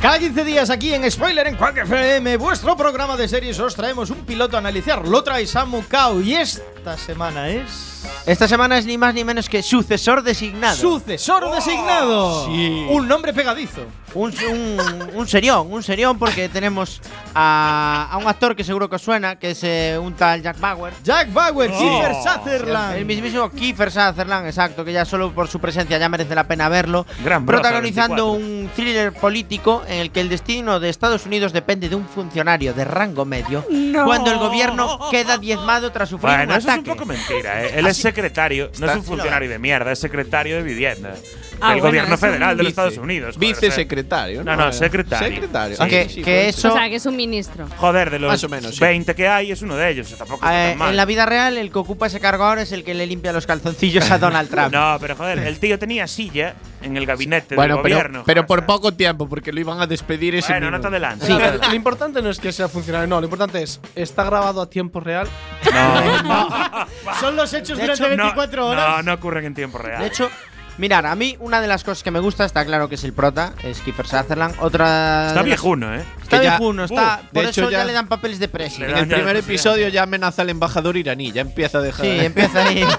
[0.00, 4.10] Cada 15 días aquí en Spoiler en Quack FM, vuestro programa de series, os traemos
[4.10, 5.06] un piloto a analizar.
[5.06, 7.97] Lo trae Samu Kao y esta semana es.
[8.26, 10.76] Esta semana es ni más ni menos que sucesor designado.
[10.76, 12.44] Sucesor designado.
[12.46, 12.86] Sí.
[12.90, 13.86] Un nombre pegadizo.
[14.14, 17.00] un, un, un serión, un serión porque tenemos
[17.34, 20.58] a, a un actor que seguro que os suena, que es eh, un tal Jack
[20.60, 20.92] Bauer.
[21.02, 21.78] Jack Bauer, Oh.
[21.78, 22.96] Kiefer Sutherland.
[22.96, 26.68] El mismísimo Kiefer Sutherland, exacto, que ya solo por su presencia ya merece la pena
[26.68, 27.06] verlo.
[27.24, 28.32] Gran protagonizando 24.
[28.32, 32.74] un thriller político en el que el destino de Estados Unidos depende de un funcionario
[32.74, 34.04] de rango medio No.
[34.04, 36.90] cuando el gobierno queda diezmado tras sufrir Bueno, un eso es un ataque.
[36.90, 37.72] poco mentira, ¿eh?
[37.76, 41.14] Él es secretario, no es un funcionario de mierda, es secretario de vivienda.
[41.60, 43.34] Ah, del bueno, gobierno es federal de los vice- Estados Unidos.
[43.36, 44.66] joder, Vicesecretario, No, ¿no?
[44.66, 45.28] no, secretario.
[45.28, 45.76] Secretario.
[45.76, 45.82] Sí.
[45.84, 47.66] Ah, que, sí, que eso O sea, que es un ministro.
[47.68, 48.80] sea, Joder, de los Más o menos, sí.
[48.80, 50.06] 20 que hay, es uno de ellos.
[50.06, 50.90] o sea, tampoco está eh, tan mal.
[50.90, 53.32] en la vida real el que ocupa ese cargo ahora es el que le limpia
[53.32, 54.72] los calzoncillos a Donald Trump.
[54.78, 58.22] No, pero joder, el tío tenía silla en el gabinete Bueno, del pero, gobierno.
[58.24, 61.26] pero joder, por poco tiempo, porque lo iban a despedir ese Bueno, no te adelantes.
[61.26, 63.80] Sí, no te pero lo importante no es que sea funcionario, no, lo importante es,
[63.96, 65.26] ¿está grabado a tiempo real?
[67.20, 68.88] Son los hechos De durante hecho, No, 24 horas.
[68.98, 70.00] No, no ocurren en tiempo real.
[70.00, 70.30] De hecho,
[70.78, 73.12] mirar, a mí una de las cosas que me gusta está claro que es el
[73.12, 74.54] prota, es Kiefer Sutherland.
[74.60, 76.04] Otra está viejuno, ¿eh?
[76.22, 77.20] Está viejuno, está.
[77.22, 78.80] Uh, por de eso hecho, ya, ya- le dan papeles de presi.
[78.80, 82.04] Le En el primer episodio ya amenaza al embajador iraní, ya empieza a dejar.
[82.06, 82.84] Sí, empieza ahí.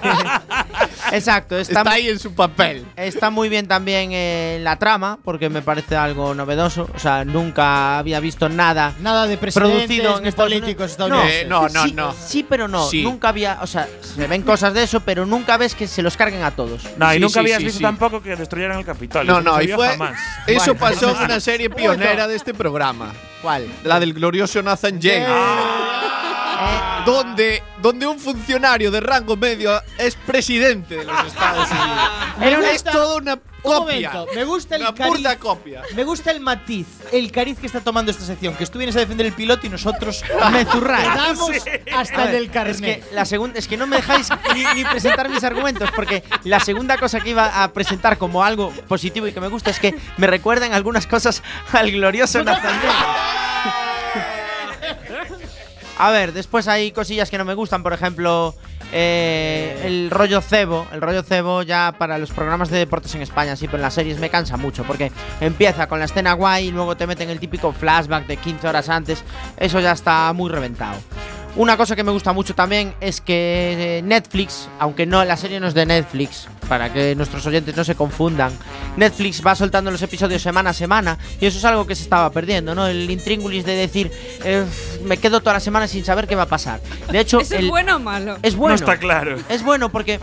[1.11, 2.85] Exacto, está, Está ahí en su papel.
[2.95, 6.89] está muy bien también eh, la trama, porque me parece algo novedoso.
[6.95, 11.41] O sea, nunca había visto nada Nada de producido en ni políticos estadounidenses.
[11.43, 12.13] Eh, no, no, sí, no.
[12.13, 12.87] Sí, pero no.
[12.87, 13.03] Sí.
[13.03, 13.59] Nunca había.
[13.61, 16.51] O sea, se ven cosas de eso, pero nunca ves que se los carguen a
[16.51, 16.83] todos.
[16.97, 17.83] No, y Sí, nunca sí, habías sí, visto sí.
[17.83, 19.33] tampoco que destruyeran el Capitolio.
[19.33, 19.87] No, no, y fue.
[19.89, 20.19] jamás.
[20.47, 20.79] Eso Bueno.
[20.79, 23.13] pasó en una serie pionera de este programa.
[23.41, 23.67] ¿Cuál?
[23.83, 25.27] La del glorioso Nathan James.
[27.05, 32.09] Donde, donde un funcionario de rango medio es presidente de los Estados Unidos.
[32.37, 34.11] Me es gusta- toda una Un copia.
[34.11, 35.15] momento, me gusta el Una cariz.
[35.15, 35.81] puta copia.
[35.95, 38.55] Me gusta el matiz, el cariz que está tomando esta sección.
[38.55, 41.69] Que tú vienes a defender el piloto y nosotros Me damos Sí.
[41.95, 42.75] hasta ver, del carnet.
[42.75, 46.23] Es que la segunda es que no me dejáis ni, ni presentar mis argumentos porque
[46.43, 49.79] la segunda cosa que iba a presentar como algo positivo y que me gusta es
[49.79, 51.41] que me recuerdan algunas cosas
[51.71, 53.88] al glorioso Nathan Drake.
[55.99, 58.55] A ver, después hay cosillas que no me gustan, por ejemplo,
[58.93, 60.87] eh, el rollo cebo.
[60.93, 63.95] El rollo cebo ya para los programas de deportes en España, sí, pero en las
[63.95, 67.41] series me cansa mucho porque empieza con la escena guay y luego te meten el
[67.41, 69.25] típico flashback de 15 horas antes.
[69.57, 70.95] Eso ya está muy reventado.
[71.59, 75.59] Una cosa que me gusta mucho también es que eh, Netflix, aunque no la serie
[75.59, 78.53] no es de Netflix, para que nuestros oyentes no se confundan,
[78.95, 82.29] Netflix va soltando los episodios semana a semana y eso es algo que se estaba
[82.31, 82.87] perdiendo, ¿no?
[82.87, 84.09] El intríngulis de decir,
[84.45, 84.63] eh,
[85.03, 86.79] me quedo toda la semana sin saber qué va a pasar.
[87.11, 88.37] De hecho, ¿Eso el- es bueno o malo?
[88.41, 88.69] es bueno.
[88.69, 89.37] No está claro.
[89.49, 90.21] Es bueno porque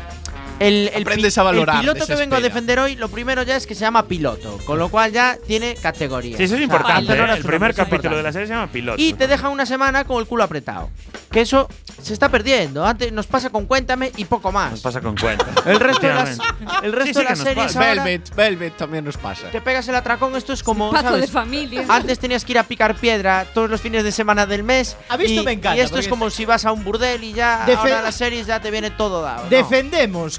[0.61, 3.57] el, el, Aprendes a valorar, el piloto que vengo a defender hoy, lo primero ya
[3.57, 6.37] es que se llama piloto, con lo cual ya tiene categoría.
[6.37, 7.13] Sí, eso es O sea, importante.
[7.13, 7.33] hacer ¿eh?
[7.35, 9.01] El primer capítulo de la serie se llama Piloto.
[9.01, 10.91] Y te deja una semana con el culo apretado.
[11.31, 11.69] Que eso
[12.01, 12.87] se está perdiendo.
[12.87, 14.71] Antes nos pasa con Cuéntame y poco más.
[14.73, 15.45] Nos pasa con cuenta.
[15.67, 16.39] El resto de las,
[16.83, 19.51] el resto Sí, sí de las series ahora Velvet, Velvet también nos pasa.
[19.51, 20.35] te pegas el atracón.
[20.37, 20.91] Esto es como.
[20.91, 21.21] Pazo ¿sabes?
[21.23, 21.85] de familia.
[21.89, 24.97] Antes tenías que ir a picar piedra todos los fines de semana del mes.
[25.09, 27.23] A mí esto y, me encanta, Y esto es como si vas a un burdel
[27.25, 27.67] y ya.
[27.67, 29.45] Defe- ahora las series ya te viene todo dado.
[29.45, 29.51] ¿no?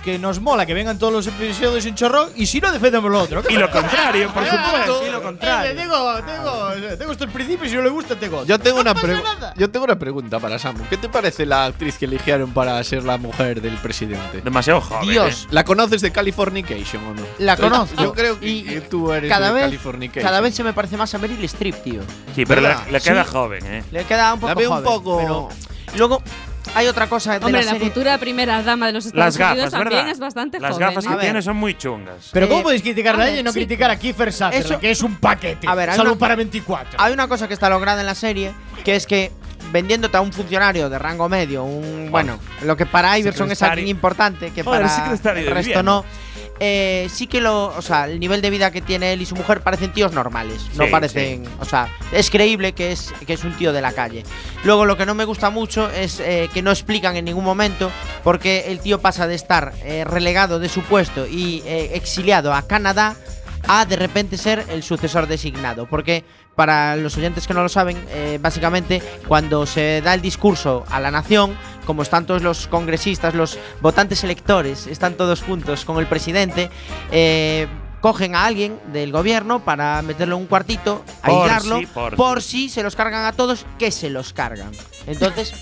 [0.07, 3.19] Que nos mola que vengan todos los episodios en chorro y si no defendemos lo
[3.19, 3.43] otro.
[3.49, 5.05] Y lo contrario, por supuesto.
[5.05, 5.71] y lo contrario.
[5.71, 8.45] Eh, tengo, tengo, tengo esto el principio y si no le gusta tengo.
[8.45, 9.53] Yo tengo, No una pasa pregu- nada.
[9.57, 10.85] yo tengo una pregunta para Samu.
[10.89, 14.39] ¿Qué te parece la actriz que eligieron para ser la mujer del presidente?
[14.41, 15.09] Demasiado joven.
[15.09, 15.43] Dios.
[15.43, 15.47] ¿eh?
[15.51, 17.23] ¿La conoces de Californication o no?
[17.39, 18.01] La conozco.
[18.01, 20.23] Yo creo que Y tú eres cada de vez, Californication.
[20.23, 21.99] cada vez se me parece más a Meryl Streep, tío.
[22.33, 23.29] Sí, pero le, queda Sí.
[23.29, 23.83] joven, ¿eh?
[23.91, 25.49] Le queda un poco La veo un joven, poco- pero-
[25.97, 26.23] luego
[26.77, 27.87] hay otra cosa de Hombre, la la serie.
[27.89, 30.11] futura primera dama de los Estados Las Unidos gafas, también ¿verdad?
[30.11, 30.87] es bastante Las joven.
[30.87, 31.09] gafas ¿eh?
[31.09, 32.29] que tiene son muy chungas.
[32.31, 34.91] Pero ¿cómo Eh, podéis criticarla a ella y no criticar a Kiefer Sutherland, Eso- que
[34.91, 35.67] es un paquete?
[35.67, 36.99] A ver, salvo una- para 24.
[37.01, 38.51] Hay una cosa que está lograda en la serie,
[38.83, 39.31] que es que
[39.71, 43.87] vendiéndote a un funcionario de rango medio, un bueno, lo que para Iverson es alguien
[43.89, 46.05] importante, que Joder, para el de resto no.
[46.59, 49.35] Eh, sí que lo, o sea, el nivel de vida que tiene él y su
[49.35, 53.43] mujer parecen tíos normales, no Sí, parecen, o sea, es creíble que es que es
[53.43, 54.23] un tío de la calle.
[54.63, 57.91] Luego lo que no me gusta mucho es eh, que no explican en ningún momento
[58.23, 62.67] porque el tío pasa de estar eh, relegado de su puesto y eh, exiliado a
[62.67, 63.15] Canadá
[63.67, 65.87] a de repente ser el sucesor designado.
[65.87, 66.23] Porque
[66.55, 70.99] para los oyentes que no lo saben, eh, básicamente cuando se da el discurso a
[70.99, 76.07] la nación, como están todos los congresistas, los votantes electores, están todos juntos con el
[76.07, 76.69] presidente,
[77.11, 77.67] eh,
[78.07, 82.69] cogen a alguien del gobierno para meterlo en un cuartito, Por aislarlo, por por si.
[82.69, 84.71] si se los cargan a todos, que se los cargan.
[85.07, 85.53] Entonces,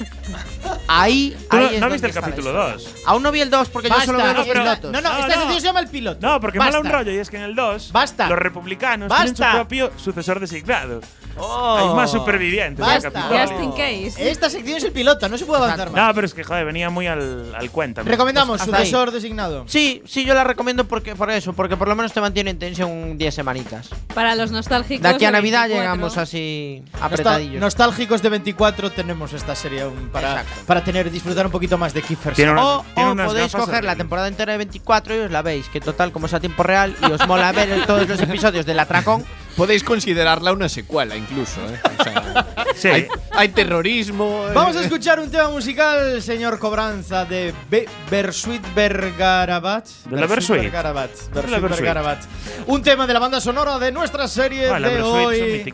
[0.87, 2.73] ahí, ¿Tú ahí no, es no donde viste el capítulo historia.
[2.75, 2.95] 2?
[3.07, 4.05] Aún no vi el 2 porque yo Basta.
[4.05, 4.91] solo veo No, los pilotos.
[4.91, 6.19] No, no, No, esta se llama el piloto.
[6.27, 6.77] No, porque Basta.
[6.77, 8.29] mola un rollo y es que en el 2 Basta.
[8.29, 9.25] los republicanos Basta.
[9.33, 11.01] tienen su propio sucesor designado.
[11.37, 11.77] Oh.
[11.77, 13.21] Hay más supervivientes Basta.
[13.23, 14.29] Just in case.
[14.31, 16.07] Esta sección es el piloto, no se puede avanzar más.
[16.07, 18.03] No, pero es que, joder, venía muy al, al cuenta.
[18.03, 19.65] Recomendamos Pues sucesor designado.
[19.67, 22.59] Sí, sí, yo la recomiendo porque, por eso, porque por lo menos te mantiene en
[22.59, 23.89] tensión 10 semanitas.
[24.13, 25.03] Para los nostálgicos.
[25.03, 25.81] De aquí a de Navidad 24.
[25.81, 27.61] llegamos así Nostal- apretadillos.
[27.61, 30.61] nostálgicos de 24 tenemos esta serie aún para, Exacto.
[30.65, 33.83] para tener disfrutar un poquito más de Kiefer Tiene una- o tiene o podéis coger
[33.83, 36.63] la temporada entera de 24 y os la veis, que total, como es a tiempo
[36.63, 39.23] real y os mola ver todos los episodios del atracón,
[39.55, 41.59] podéis considerarla una secuela incluso.
[41.61, 41.79] ¿eh?
[41.99, 42.87] O sea, Sí.
[42.89, 44.47] hay, hay terrorismo.
[44.53, 49.87] Vamos a eh, escuchar un tema musical, señor Cobranza, de Be Bersuit Bergarabat.
[50.09, 50.61] De la Bersuit.
[50.61, 51.09] Bergarabat.
[51.33, 51.61] la Bersuit.
[51.69, 52.19] Bergarabat.
[52.67, 55.73] Un tema de la banda sonora de nuestra serie Ah, de hoy.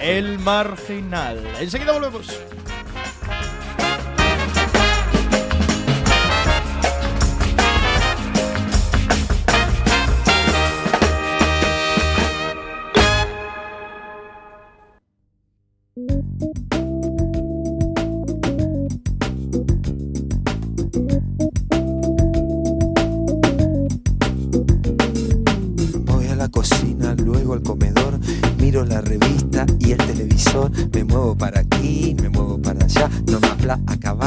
[0.00, 1.38] El Marginal.
[1.58, 2.26] Enseguida volvemos.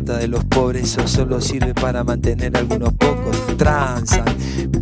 [0.00, 3.36] De los pobres, eso solo sirve para mantener a algunos pocos.
[3.56, 4.24] Transan,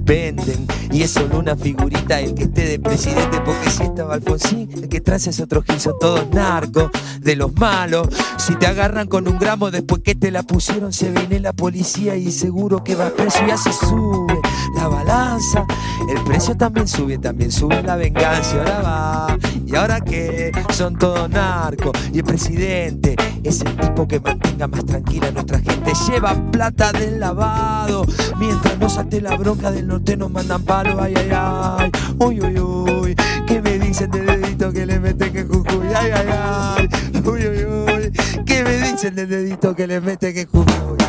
[0.05, 4.69] venden, y es solo una figurita el que esté de presidente, porque si estaba Alfonsín,
[4.75, 8.09] el que trae es otro gil, son todos narcos, de los malos.
[8.37, 12.17] Si te agarran con un gramo después que te la pusieron, se viene la policía
[12.17, 14.39] y seguro que va preso y así sube
[14.77, 15.67] la balanza.
[16.09, 18.59] El precio también sube, también sube la venganza.
[18.59, 21.93] Ahora va, y ahora que son todos narcos.
[22.13, 25.93] Y el presidente es el tipo que mantenga más tranquila a nuestra gente.
[26.09, 28.07] Lleva plata del lavado.
[28.39, 31.01] Mientras no salte la bronca del norte, nos mandan palo.
[31.01, 31.91] Ay, ay, ay.
[32.19, 33.17] Uy, uy, uy.
[33.47, 35.87] ¿Qué me dicen del dedito que le meten que Jujuy?
[35.95, 36.89] Ay, ay, ay.
[37.25, 38.13] Uy, uy, uy.
[38.45, 41.06] ¿Qué me dicen del dedito que le meten que Jujuy?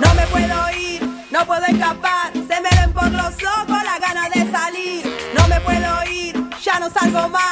[0.00, 2.32] No me puedo ir, no puedo escapar.
[2.32, 5.04] Se me ven por los ojos las ganas de salir.
[5.36, 7.45] No me puedo ir, ya no salgo más.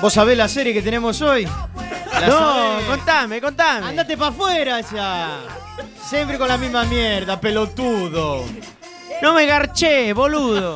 [0.00, 1.44] ¿Vos sabés la serie que tenemos hoy?
[2.12, 2.84] La No, sabés.
[2.86, 3.86] contame, contame.
[3.88, 5.38] Andate para afuera ya.
[6.08, 8.44] Siempre con la misma mierda, pelotudo.
[9.22, 10.74] No me garché, boludo.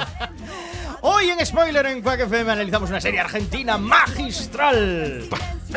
[1.03, 5.29] Hoy en Spoiler en Quack FM analizamos una serie argentina magistral.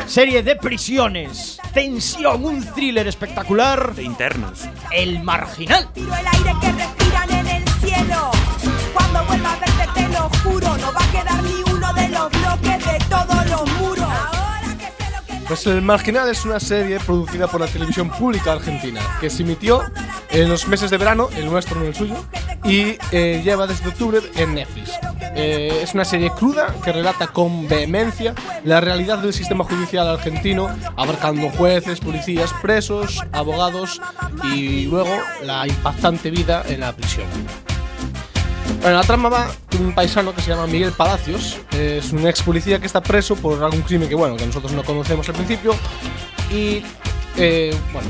[0.06, 3.94] Serie de prisiones, tensión, un thriller espectacular.
[3.94, 4.60] De internos.
[4.90, 5.92] El Marginal.
[5.92, 8.30] Tiro el aire que respiran en el cielo.
[8.94, 12.30] Cuando vuelva a verte te lo juro, no va a quedar ni uno de los
[12.30, 13.01] bloques de
[13.52, 14.08] los muros.
[15.46, 19.82] Pues El Marginal es una serie producida por la televisión pública argentina que se emitió
[20.30, 22.14] en los meses de verano, el nuestro, no el suyo,
[22.64, 24.92] y eh, lleva desde octubre en Netflix.
[25.34, 28.34] Eh, es una serie cruda que relata con vehemencia
[28.64, 34.00] la realidad del sistema judicial argentino, abarcando jueces, policías, presos, abogados
[34.54, 37.26] y luego la impactante vida en la prisión.
[38.82, 41.56] Bueno, la trama va de un paisano que se llama Miguel Palacios.
[41.70, 44.82] Es un ex policía que está preso por algún crimen que, bueno, que nosotros no
[44.82, 45.76] conocemos al principio.
[46.50, 46.82] Y,
[47.36, 48.08] eh, bueno,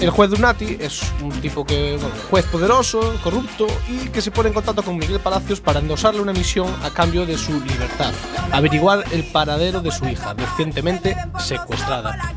[0.00, 4.48] el juez Dunati es un tipo que, bueno, juez poderoso, corrupto y que se pone
[4.48, 8.12] en contacto con Miguel Palacios para endosarle una misión a cambio de su libertad.
[8.52, 12.34] Averiguar el paradero de su hija, recientemente secuestrada.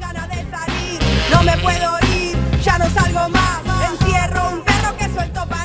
[1.29, 3.61] No me puedo ir, ya no salgo más.
[3.91, 5.64] Encierro un perro que suelto para.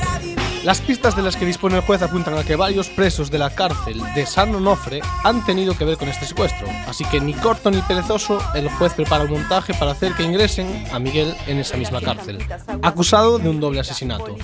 [0.63, 3.49] Las pistas de las que dispone el juez apuntan a que varios presos de la
[3.49, 6.67] cárcel de San Onofre han tenido que ver con este secuestro.
[6.87, 10.85] Así que ni corto ni perezoso, el juez prepara un montaje para hacer que ingresen
[10.93, 12.37] a Miguel en esa misma cárcel,
[12.83, 14.35] acusado de un doble asesinato.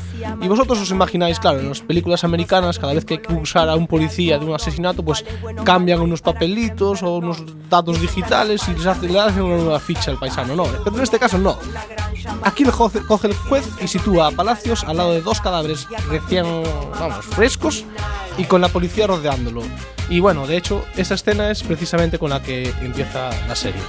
[0.42, 3.70] Y vosotros os imagináis, claro, en las películas americanas, cada vez que hay que acusar
[3.70, 5.24] a un policía de un asesinato, pues
[5.66, 10.10] cambian unos papelitos o unos datos digitales y les hacen, le hacen una nueva ficha
[10.10, 10.56] al paisano.
[10.56, 11.60] No, pero en este caso no.
[12.44, 16.46] Aquí juez, coge el juez y sitúa a Palacios al lado de dos cadáveres recién,
[17.00, 17.86] vamos, frescos
[18.38, 19.64] y con la policía rodeándolo.
[20.10, 23.82] Y bueno, de hecho, esa escena es precisamente con la que empieza la serie.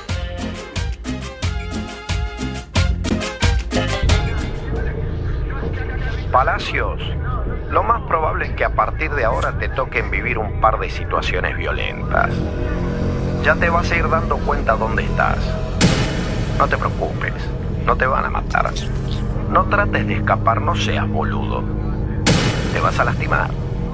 [6.33, 7.01] Palacios,
[7.71, 10.91] lo más probable es que a partir de ahora te toquen vivir un par de
[10.91, 12.31] situaciones violentas.
[13.43, 15.39] Ya te vas a ir dando cuenta dónde estás.
[16.59, 17.33] No te preocupes,
[17.89, 18.71] no te van a matar.
[19.51, 21.65] No trates de escapar, no seas boludo.
[22.75, 23.51] Te vas a lastimar.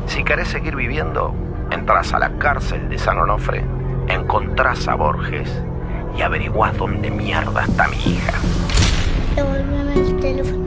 [0.08, 1.32] Si querés seguir viviendo,
[1.70, 3.64] entras a la cárcel de San Onofre,
[4.08, 5.48] encontrás a Borges
[6.18, 8.32] y averiguás dónde mierda está mi hija.
[9.36, 10.64] Devuélveme el teléfono.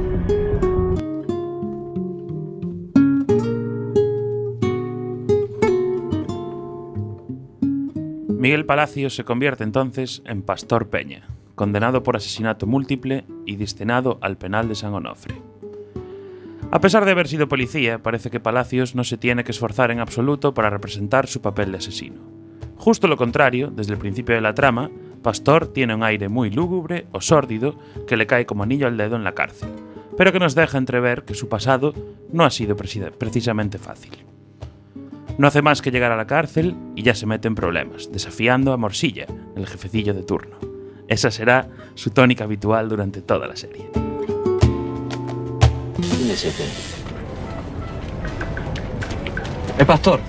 [8.40, 11.28] Miguel Palacios se convierte entonces en Pastor Peña,
[11.58, 15.36] condenado por asesinato múltiple y destinado al penal de San Onofre.
[16.70, 20.00] A pesar de haber sido policía, parece que Palacios no se tiene que esforzar en
[20.00, 22.22] absoluto para representar su papel de asesino.
[22.78, 24.92] Justo lo contrario, desde el principio de la trama,
[25.24, 29.16] Pastor tiene un aire muy lúgubre o sórdido que le cae como anillo al dedo
[29.16, 29.70] en la cárcel,
[30.16, 31.96] pero que nos deja entrever que su pasado
[32.32, 34.12] no ha sido precisamente fácil.
[35.40, 38.74] No hace más que llegar a la cárcel y ya se mete en problemas, desafiando
[38.74, 40.67] a Morsilla, el jefecillo de turno.
[41.08, 43.90] Esa será su tónica habitual durante toda la serie.
[45.96, 46.64] ¿Quién es este?
[49.78, 50.20] El pastor.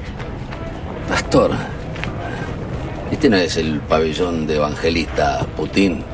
[1.09, 1.51] Pastor.
[3.11, 6.05] Este no es el pabellón de evangelista Putin.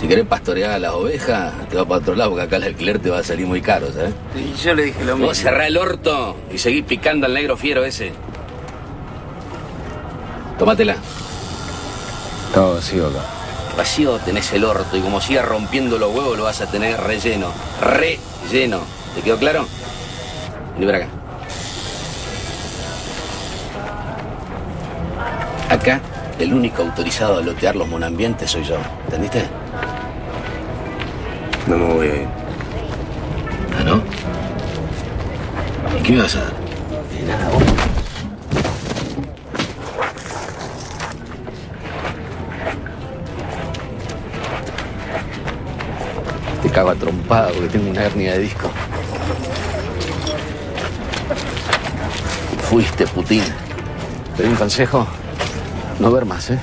[0.00, 2.98] Si querés pastorear a las ovejas, te va para otro lado porque acá el alquiler
[2.98, 4.12] te va a salir muy caro, ¿sabes?
[4.34, 5.28] Y yo le dije lo mismo.
[5.28, 8.12] Vos cerrá el orto y seguí picando al negro fiero ese.
[10.58, 10.96] Tómatela.
[12.48, 13.35] Estaba vacío acá.
[13.76, 17.48] Vacío tenés el orto y como sigas rompiendo los huevos lo vas a tener relleno.
[17.80, 18.80] Relleno.
[19.14, 19.66] ¿Te quedó claro?
[20.74, 21.08] Vení para acá.
[25.68, 26.00] Acá,
[26.38, 28.76] el único autorizado a lotear los monambientes soy yo.
[29.04, 29.44] ¿Entendiste?
[31.66, 32.28] No me voy a ir.
[33.78, 34.02] ¿Ah, no?
[35.98, 36.52] ¿Y qué me vas a dar?
[37.12, 37.65] De nada, vos.
[46.76, 48.68] Cago a trompada porque tengo una hernia de disco.
[52.68, 53.42] Fuiste, Putin.
[54.36, 55.06] Te doy un consejo.
[55.98, 56.58] No ver más, ¿eh?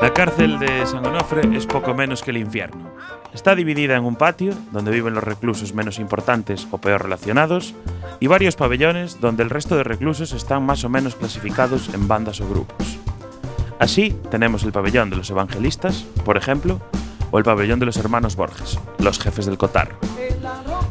[0.00, 2.92] La cárcel de San Onofre es poco menos que el infierno.
[3.36, 7.74] Está dividida en un patio, donde viven los reclusos menos importantes o peor relacionados,
[8.18, 12.40] y varios pabellones donde el resto de reclusos están más o menos clasificados en bandas
[12.40, 12.98] o grupos.
[13.78, 16.80] Así, tenemos el pabellón de los evangelistas, por ejemplo,
[17.30, 19.96] o el pabellón de los hermanos Borges, los jefes del cotarro.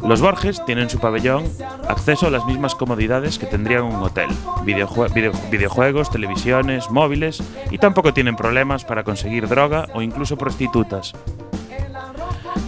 [0.07, 1.45] Los Borges tienen su pabellón
[1.89, 4.29] acceso a las mismas comodidades que tendrían un hotel,
[4.63, 11.13] videojue- video- videojuegos, televisiones, móviles y tampoco tienen problemas para conseguir droga o incluso prostitutas.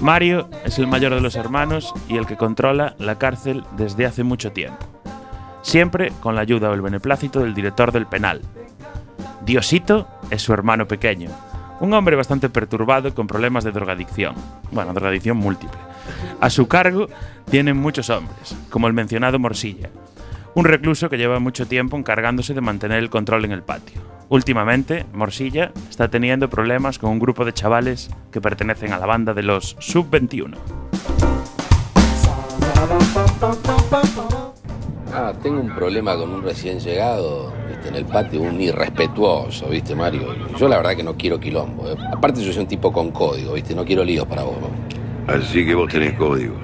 [0.01, 4.23] Mario es el mayor de los hermanos y el que controla la cárcel desde hace
[4.23, 4.85] mucho tiempo,
[5.61, 8.41] siempre con la ayuda o el beneplácito del director del penal.
[9.43, 11.29] Diosito es su hermano pequeño,
[11.79, 14.35] un hombre bastante perturbado con problemas de drogadicción,
[14.71, 15.79] bueno, drogadicción múltiple.
[16.39, 17.07] A su cargo
[17.49, 19.89] tienen muchos hombres, como el mencionado Morsilla,
[20.53, 24.16] un recluso que lleva mucho tiempo encargándose de mantener el control en el patio.
[24.29, 29.33] Últimamente, Morsilla está teniendo problemas con un grupo de chavales que pertenecen a la banda
[29.33, 30.55] de los Sub-21.
[35.13, 37.87] Ah, tengo un problema con un recién llegado, ¿viste?
[37.87, 40.35] en el patio, un irrespetuoso, ¿viste, Mario?
[40.57, 41.89] Yo la verdad que no quiero quilombo.
[41.89, 41.95] ¿eh?
[42.13, 43.73] Aparte yo soy un tipo con código, ¿viste?
[43.73, 45.33] No quiero líos para vos, ¿no?
[45.33, 46.55] Así que vos tenés código.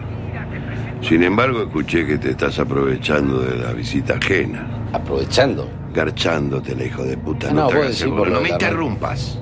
[1.02, 4.68] Sin embargo, escuché que te estás aprovechando de la visita ajena.
[4.94, 5.68] ¿Aprovechando?
[5.94, 7.52] Garchándote, la hijo de puta.
[7.52, 9.40] No, no, te hagas No me la interrumpas.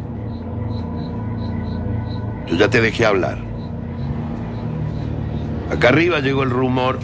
[2.48, 3.38] Yo ya te dejé hablar.
[5.72, 7.00] Acá arriba llegó el rumor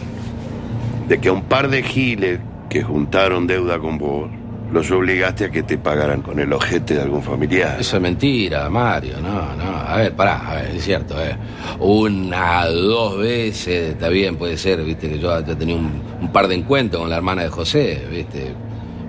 [1.08, 4.30] de que a un par de giles que juntaron deuda con vos,
[4.70, 7.80] los obligaste a que te pagaran con el ojete de algún familiar.
[7.80, 9.78] Eso es mentira, Mario, no, no.
[9.78, 11.34] A ver, pará, a ver, es cierto, eh.
[11.78, 16.46] Una, dos veces, está bien, puede ser, viste, que yo ya tenía un, un par
[16.48, 18.54] de encuentros con la hermana de José, viste.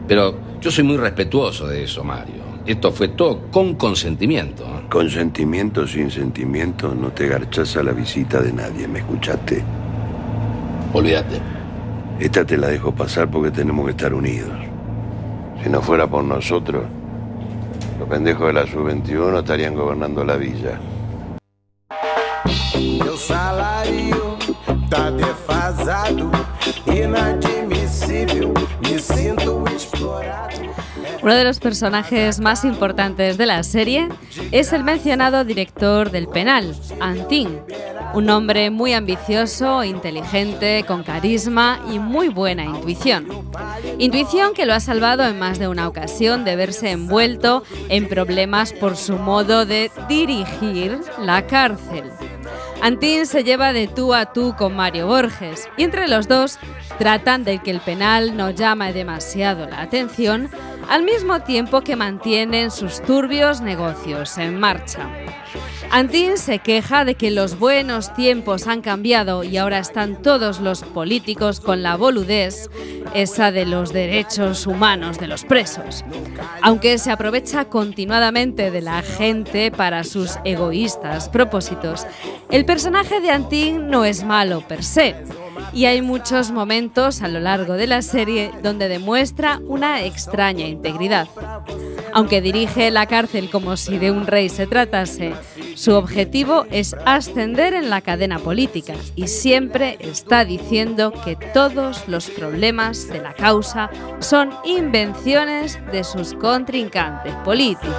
[0.10, 2.41] Pero yo soy muy respetuoso de eso, Mario.
[2.66, 4.64] Esto fue todo con consentimiento.
[4.64, 4.88] ¿eh?
[4.89, 9.64] Consentimiento sin sentimiento, no te garchas a la visita de nadie, ¿me escuchaste?
[10.93, 11.39] Olvídate.
[12.20, 14.49] Esta te la dejo pasar porque tenemos que estar unidos.
[15.64, 16.86] Si no fuera por nosotros,
[17.99, 20.80] los pendejos de la sub-21 estarían gobernando la villa.
[22.76, 24.38] Meu salário
[24.89, 26.32] tá defasado,
[26.88, 28.59] inadmissível.
[31.30, 34.10] Uno de los personajes más importantes de la serie
[34.52, 37.62] es el mencionado director del penal, Antin,
[38.16, 43.28] un hombre muy ambicioso, inteligente, con carisma y muy buena intuición.
[44.00, 48.74] Intuición que lo ha salvado en más de una ocasión de verse envuelto en problemas
[48.74, 52.06] por su modo de dirigir la cárcel.
[52.82, 56.58] Antin se lleva de tú a tú con Mario Borges y entre los dos
[56.98, 60.50] tratan de que el penal no llame demasiado la atención
[60.88, 65.10] al mismo tiempo que mantienen sus turbios negocios en marcha.
[65.92, 70.84] Antin se queja de que los buenos tiempos han cambiado y ahora están todos los
[70.84, 72.70] políticos con la boludez,
[73.16, 76.06] esa de los derechos humanos de los presos.
[76.62, 82.06] Aunque se aprovecha continuadamente de la gente para sus egoístas propósitos,
[82.52, 85.16] el personaje de Antin no es malo per se.
[85.74, 91.28] Y hay muchos momentos a lo largo de la serie donde demuestra una extraña integridad.
[92.14, 95.34] Aunque dirige la cárcel como si de un rey se tratase,
[95.80, 102.30] su objetivo es ascender en la cadena política y siempre está diciendo que todos los
[102.30, 107.96] problemas de la causa son invenciones de sus contrincantes políticos.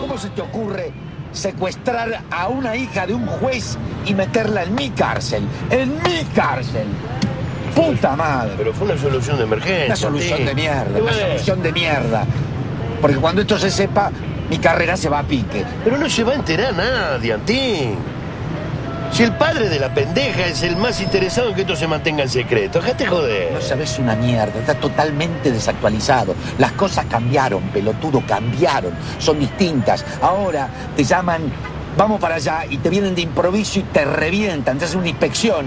[0.00, 0.90] ¿Cómo se te ocurre
[1.32, 3.76] secuestrar a una hija de un juez
[4.06, 5.42] y meterla en mi cárcel?
[5.68, 6.86] ¡En mi cárcel!
[7.76, 8.54] ¡Puta madre!
[8.56, 9.84] Pero fue una solución de emergencia.
[9.84, 12.26] Una solución de mierda, una solución de mierda.
[13.02, 14.12] Porque cuando esto se sepa,
[14.48, 15.64] mi carrera se va a pique.
[15.82, 17.96] Pero no se va a enterar nadie, Antín.
[19.10, 22.22] Si el padre de la pendeja es el más interesado en que esto se mantenga
[22.22, 23.52] en secreto, déjate joder.
[23.52, 26.34] No sabes una mierda, está totalmente desactualizado.
[26.58, 30.04] Las cosas cambiaron, pelotudo, cambiaron, son distintas.
[30.22, 31.42] Ahora te llaman,
[31.98, 35.66] vamos para allá, y te vienen de improviso y te revientan, te hacen una inspección.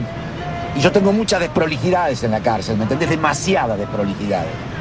[0.76, 3.10] Y yo tengo muchas desprolijidades en la cárcel, ¿me entendés?
[3.10, 4.75] Demasiadas desprolijidades.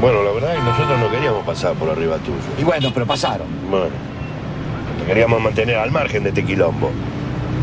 [0.00, 2.38] Bueno, la verdad es que nosotros no queríamos pasar por arriba tuyo.
[2.58, 3.46] Y bueno, pero pasaron.
[3.70, 3.86] Bueno,
[5.00, 6.90] te queríamos mantener al margen de este quilombo.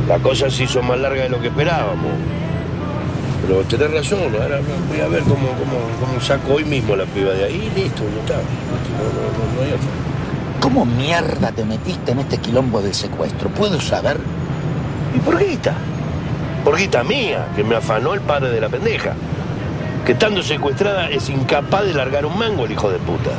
[0.07, 2.11] La cosa se hizo más larga de lo que esperábamos.
[3.45, 4.59] Pero tenés razón, ahora
[4.89, 8.03] voy a ver cómo, cómo, cómo saco hoy mismo la piba de ahí y listo,
[8.03, 8.33] ya está.
[8.35, 9.89] No, no, no, no hay otra.
[10.61, 13.49] ¿Cómo mierda te metiste en este quilombo del secuestro?
[13.49, 14.17] ¿Puedo saber?
[15.15, 15.73] ¿Y por guita?
[16.63, 19.13] Por guita mía, que me afanó el padre de la pendeja.
[20.05, 23.31] Que estando secuestrada es incapaz de largar un mango el hijo de puta.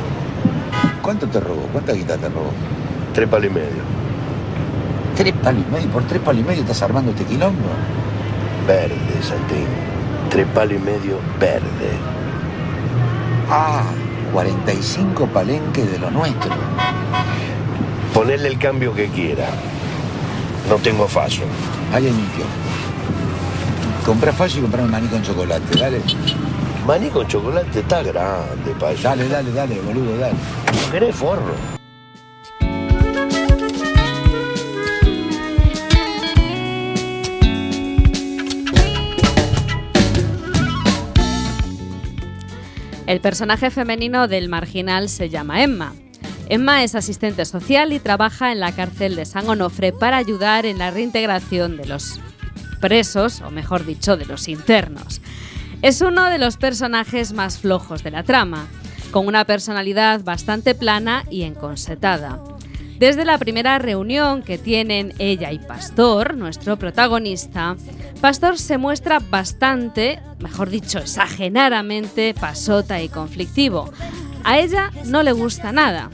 [1.01, 1.63] ¿Cuánto te robó?
[1.71, 2.51] ¿Cuánta guita te robó?
[3.13, 3.83] Tres palos y medio.
[5.15, 5.89] ¿Tres palos y medio?
[5.89, 7.69] ¿Por tres palos y medio estás armando este quilombo?
[8.67, 9.67] Verde, Santín.
[10.29, 11.91] Tres palos y medio verde.
[13.49, 13.83] Ah,
[14.31, 16.51] 45 palenques de lo nuestro.
[18.13, 19.47] Ponerle el cambio que quiera.
[20.69, 21.43] No tengo fallo.
[21.93, 22.45] Hay limpio.
[24.05, 26.01] Comprá fallo y comprá un maní con chocolate, dale.
[26.85, 28.99] Maní con chocolate está grande, payo.
[29.03, 30.33] Dale, dale, dale, boludo, dale.
[30.33, 31.53] ¿No querés forro?
[43.05, 45.93] El personaje femenino del marginal se llama Emma.
[46.49, 50.79] Emma es asistente social y trabaja en la cárcel de San Onofre para ayudar en
[50.79, 52.19] la reintegración de los
[52.79, 55.21] presos, o mejor dicho, de los internos.
[55.81, 58.67] Es uno de los personajes más flojos de la trama,
[59.09, 62.39] con una personalidad bastante plana y enconsetada.
[62.99, 67.75] Desde la primera reunión que tienen ella y Pastor, nuestro protagonista,
[68.21, 73.91] Pastor se muestra bastante, mejor dicho, exageradamente pasota y conflictivo.
[74.43, 76.11] A ella no le gusta nada.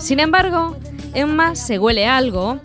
[0.00, 0.76] Sin embargo,
[1.14, 2.58] Emma se huele algo,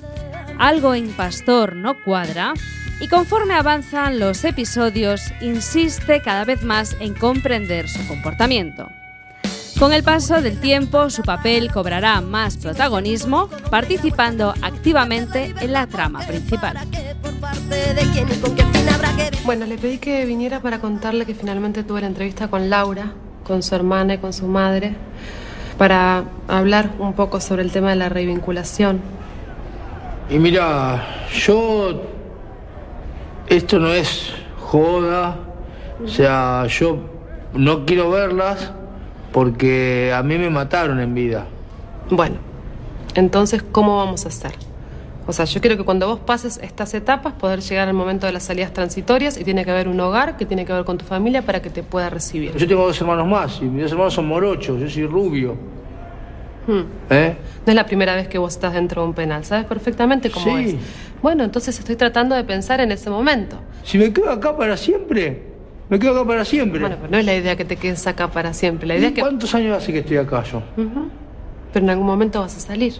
[0.57, 2.55] algo en Pastor no cuadra,
[3.02, 8.89] y conforme avanzan los episodios, insiste cada vez más en comprender su comportamiento.
[9.80, 16.20] Con el paso del tiempo, su papel cobrará más protagonismo, participando activamente en la trama
[16.28, 16.78] principal.
[19.43, 23.64] Bueno, le pedí que viniera para contarle que finalmente tuve la entrevista con Laura, con
[23.64, 24.93] su hermana y con su madre,
[25.80, 29.02] para hablar un poco sobre el tema de la revinculación.
[30.30, 32.11] Y mira, yo.
[33.52, 34.32] Esto no es
[34.62, 35.36] joda.
[36.02, 36.99] O sea, yo
[37.54, 38.72] no quiero verlas
[39.34, 41.47] porque a mí me mataron en vida.
[42.10, 42.38] Bueno,
[43.14, 44.54] entonces, ¿cómo vamos a hacer?
[45.28, 48.32] O sea, yo quiero que cuando vos pases estas etapas, poder llegar al momento de
[48.32, 51.04] las salidas transitorias y tiene que haber un hogar que tiene que ver con tu
[51.04, 52.56] familia para que te pueda recibir.
[52.56, 55.58] Yo tengo dos hermanos más y mis dos hermanos son morochos, yo soy rubio.
[56.72, 56.84] Hmm.
[57.09, 57.36] ¿Eh?
[57.65, 60.57] No es la primera vez que vos estás dentro de un penal, sabes perfectamente cómo
[60.57, 60.63] Sí.
[60.69, 60.76] es.
[61.22, 63.57] Bueno, entonces estoy tratando de pensar en ese momento.
[63.84, 65.43] Si me quedo acá para siempre,
[65.89, 66.80] me quedo acá para siempre.
[66.80, 68.88] Bueno, pero no es la idea que te quedes acá para siempre.
[68.88, 69.22] La idea es que.
[69.22, 70.61] ¿Cuántos años hace que estoy acá yo?
[71.74, 72.93] Pero en algún momento vas a salir.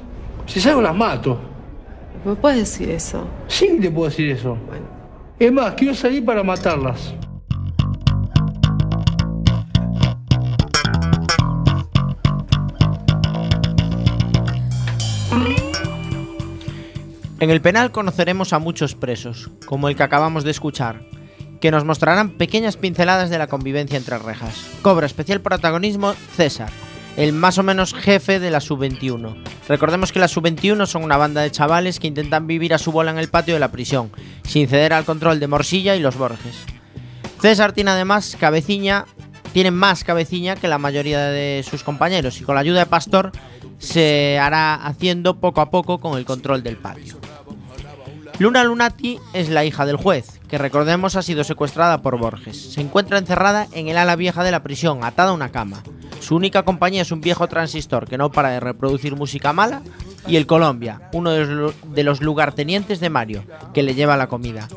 [0.46, 1.40] Si salgo las mato.
[2.26, 3.26] ¿Me puedes decir eso?
[3.48, 4.58] Sí te puedo decir eso.
[5.40, 7.16] Es más, quiero salir para matarlas.
[17.42, 21.02] En el penal conoceremos a muchos presos, como el que acabamos de escuchar,
[21.60, 24.68] que nos mostrarán pequeñas pinceladas de la convivencia entre rejas.
[24.84, 26.70] Cobra especial protagonismo César,
[27.18, 29.44] el más o menos jefe de la Sub-21.
[29.68, 33.10] Recordemos que la Sub-21 son una banda de chavales que intentan vivir a su bola
[33.10, 34.12] en el patio de la prisión,
[34.44, 36.58] sin ceder al control de Morsilla y los Borges.
[37.42, 39.06] César tiene además cabeciña,
[39.52, 43.32] tiene más cabeciña que la mayoría de sus compañeros y con la ayuda de Pastor
[43.80, 47.18] se hará haciendo poco a poco con el control del patio.
[48.42, 52.74] Luna Lunati es la hija del juez, que recordemos ha sido secuestrada por Borges.
[52.74, 55.84] Se encuentra encerrada en el ala vieja de la prisión, atada a una cama.
[56.22, 59.84] Su única compañía es un viejo transistor que no para de reproducir música mala
[60.26, 63.44] y el Colombia, uno de los, lugartenientes de Mario,
[63.76, 64.68] que le lleva la comida.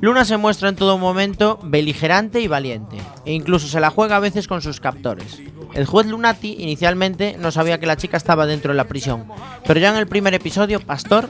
[0.00, 4.20] Luna se muestra en todo momento beligerante y valiente, e incluso se la juega a
[4.20, 5.40] veces con sus captores.
[5.74, 9.26] El juez Lunati inicialmente no sabía que la chica estaba dentro de la prisión,
[9.64, 11.28] pero ya en el primer episodio, Pastor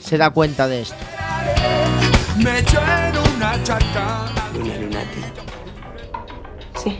[0.00, 0.96] se da cuenta de esto.
[2.38, 3.56] Me echo en una
[4.80, 5.20] Lunati.
[6.82, 6.98] Sí.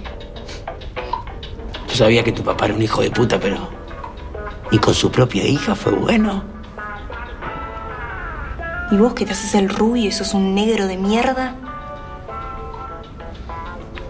[1.89, 3.69] Yo sabía que tu papá era un hijo de puta, pero.
[4.71, 6.45] Ni con su propia hija fue bueno.
[8.93, 11.55] ¿Y vos que te haces el rubio y sos un negro de mierda?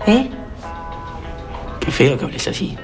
[0.06, 0.30] ¿Eh?
[1.80, 2.76] Qué feo que hables así.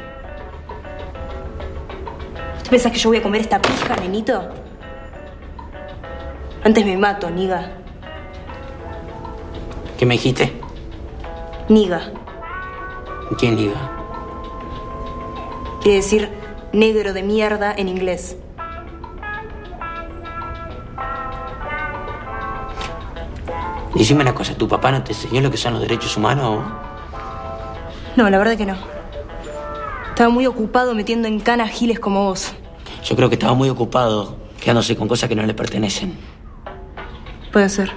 [2.64, 4.65] ¿Tú pensás que yo voy a comer esta pija, nenito?
[6.66, 7.70] Antes me mato, niga.
[9.96, 10.52] ¿Qué me dijiste?
[11.68, 12.10] Niga.
[13.38, 13.92] ¿Quién diga?
[15.80, 16.28] Quiere decir
[16.72, 18.36] negro de mierda en inglés.
[23.94, 26.64] Decime una cosa, ¿tu papá no te enseñó lo que son los derechos humanos?
[28.16, 28.74] No, la verdad que no.
[30.08, 32.54] Estaba muy ocupado metiendo en cana giles como vos.
[33.04, 36.35] Yo creo que estaba muy ocupado quedándose con cosas que no le pertenecen.
[37.56, 37.90] Puede ser.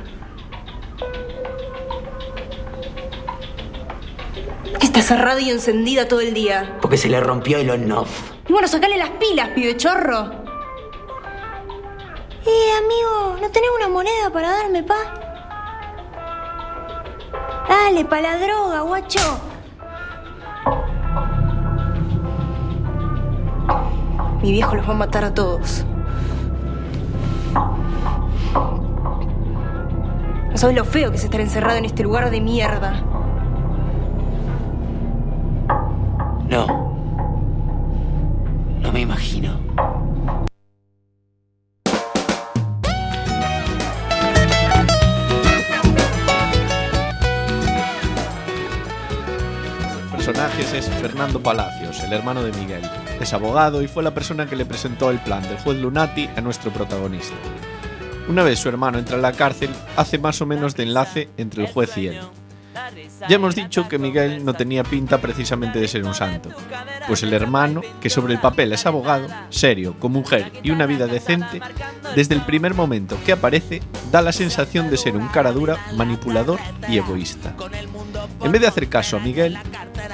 [4.80, 6.78] ¿Qué estás cerrada y encendida todo el día?
[6.82, 8.32] Porque se le rompió el on-off.
[8.48, 10.32] Y bueno, sacale las pilas, pibe chorro.
[12.46, 14.96] Eh, amigo, ¿no tenés una moneda para darme, pa?
[17.68, 19.42] Dale, pa' la droga, guacho.
[24.42, 25.84] Mi viejo los va a matar a todos.
[30.60, 33.00] Sabes lo feo que es estar encerrado en este lugar de mierda.
[36.50, 36.68] No.
[38.82, 39.58] No me imagino.
[50.12, 52.82] personajes es Fernando Palacios, el hermano de Miguel.
[53.22, 56.42] Es abogado y fue la persona que le presentó el plan del juez Lunati a
[56.42, 57.36] nuestro protagonista.
[58.30, 61.64] Una vez su hermano entra a la cárcel, hace más o menos de enlace entre
[61.64, 62.20] el juez y él.
[63.28, 66.50] Ya hemos dicho que Miguel no tenía pinta precisamente de ser un santo,
[67.08, 71.08] pues el hermano, que sobre el papel es abogado, serio, con mujer y una vida
[71.08, 71.62] decente,
[72.16, 76.60] desde el primer momento que aparece da la sensación de ser un cara dura, manipulador
[76.88, 77.56] y egoísta.
[78.42, 79.58] En vez de hacer caso a Miguel,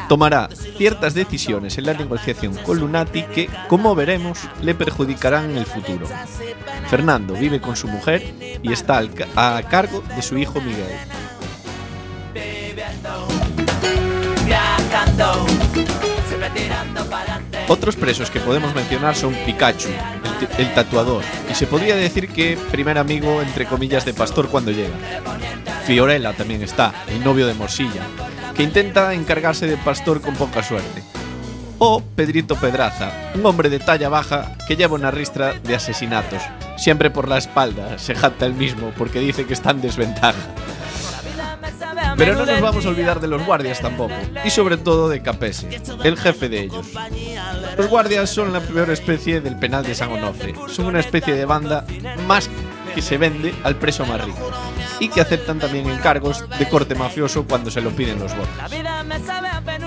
[0.10, 5.66] tomará ciertas decisiones en la negociación con Lunati que, como veremos, le perjudicarán en el
[5.66, 6.08] futuro.
[6.90, 9.02] Fernando vive con su mujer y está
[9.36, 10.98] a cargo de su hijo Miguel.
[17.68, 19.90] Otros presos que podemos mencionar son Pikachu,
[20.58, 24.72] el, el tatuador, y se podría decir que primer amigo entre comillas de Pastor cuando
[24.72, 24.96] llega.
[25.86, 28.02] Fiorella también está, el novio de Morsilla,
[28.56, 31.04] que intenta encargarse de Pastor con poca suerte.
[31.78, 36.42] O Pedrito Pedraza, un hombre de talla baja que lleva una ristra de asesinatos.
[36.78, 40.40] Siempre por la espalda, se jacta el mismo porque dice que está en desventaja.
[42.18, 44.14] Pero no nos vamos a olvidar de los guardias tampoco,
[44.44, 46.88] y sobre todo de Capese, el jefe de ellos.
[47.78, 50.54] Los guardias son la peor especie del penal de San Onofre.
[50.68, 51.86] Son una especie de banda
[52.28, 52.50] más
[52.94, 54.52] que se vende al preso más rico
[55.00, 58.56] y que aceptan también encargos de corte mafioso cuando se lo piden los votos.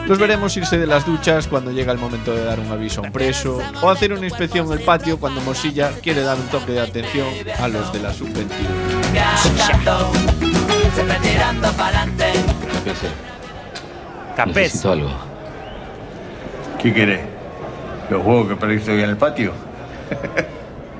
[0.07, 3.05] Los veremos irse de las duchas cuando llega el momento de dar un aviso a
[3.05, 6.73] un preso o hacer una inspección en el patio cuando Mosilla quiere dar un toque
[6.73, 10.48] de atención a los de la sub-21.
[10.95, 12.25] Siempre tirando para adelante.
[14.37, 14.61] Capese.
[14.61, 15.11] Necesito algo.
[16.81, 17.21] ¿Qué querés?
[18.11, 19.53] ¿Los huevos que perdiste hoy en el patio?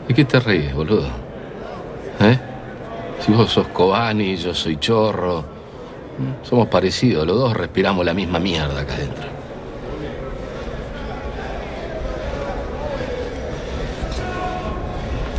[0.09, 1.09] ¿De qué te ríes, boludo?
[2.21, 2.39] ¿Eh?
[3.21, 5.45] Si vos sos Cobani, yo soy Chorro.
[6.43, 9.29] Somos parecidos, los dos respiramos la misma mierda acá adentro.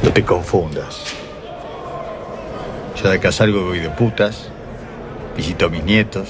[0.03, 1.18] No te confundas.
[3.01, 4.49] Yo de acá salgo voy de putas,
[5.37, 6.27] visito a mis nietos.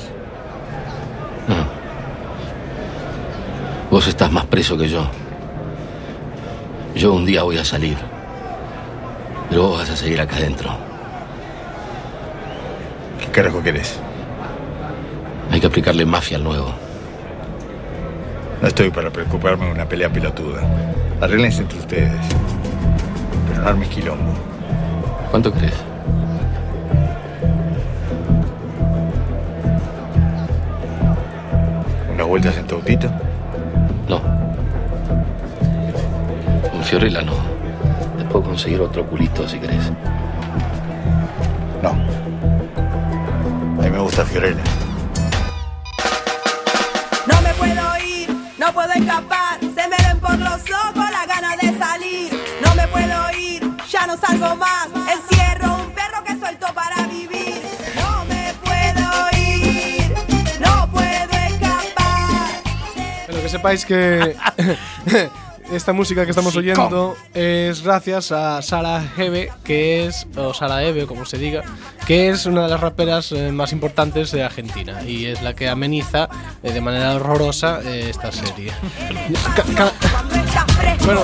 [3.89, 5.09] Vos estás más preso que yo.
[6.93, 7.97] Yo un día voy a salir.
[9.49, 10.70] Pero vos vas a seguir acá adentro.
[13.20, 13.99] ¿Qué carajo querés?
[15.51, 16.72] Hay que aplicarle mafia al nuevo.
[18.61, 20.61] No estoy para preocuparme de una pelea pelotuda.
[21.20, 22.22] Arreglense entre ustedes.
[23.47, 24.34] Pero no armes quilombo.
[25.32, 25.88] ¿Cuánto crees?
[32.30, 33.09] Vueltas en tu autito?
[34.07, 34.21] No.
[36.71, 37.34] Con Fiorella no.
[38.17, 39.91] Te puedo conseguir otro culito si querés.
[41.82, 41.89] No.
[41.89, 44.61] A mí me gusta Fiorella.
[47.25, 49.59] No me puedo ir, no puedo escapar.
[49.59, 52.43] Se me ven por los ojos las ganas de salir.
[52.63, 54.78] No me puedo ir, ya no salgo más.
[63.60, 64.36] Sepáis que
[65.74, 71.05] esta música que estamos oyendo es gracias a Sara Hebe, que es, o Sara Eve,
[71.05, 71.64] como se diga,
[72.07, 75.68] que es una de las raperas eh, más importantes de Argentina y es la que
[75.68, 76.30] ameniza
[76.64, 78.72] eh, de manera horrorosa eh, esta serie.
[81.05, 81.24] Bueno,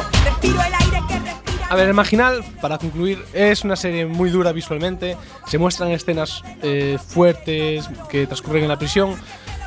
[1.70, 5.18] a ver, el Marginal, para concluir, es una serie muy dura visualmente.
[5.48, 9.16] Se muestran escenas eh, fuertes que transcurren en la prisión.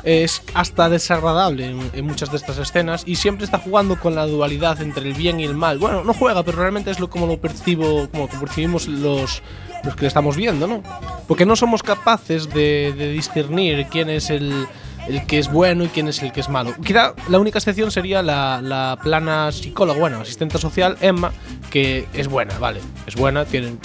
[0.03, 4.25] Es hasta desagradable en, en muchas de estas escenas y siempre está jugando con la
[4.25, 5.77] dualidad entre el bien y el mal.
[5.77, 9.41] Bueno, no juega, pero realmente es lo como lo percibo, como lo percibimos los,
[9.83, 10.81] los que le estamos viendo, ¿no?
[11.27, 14.67] Porque no somos capaces de, de discernir quién es el,
[15.07, 16.73] el que es bueno y quién es el que es malo.
[16.83, 21.31] Quizá la única excepción sería la, la plana psicóloga, bueno, asistente social, Emma,
[21.69, 23.77] que es buena, vale, es buena, tiene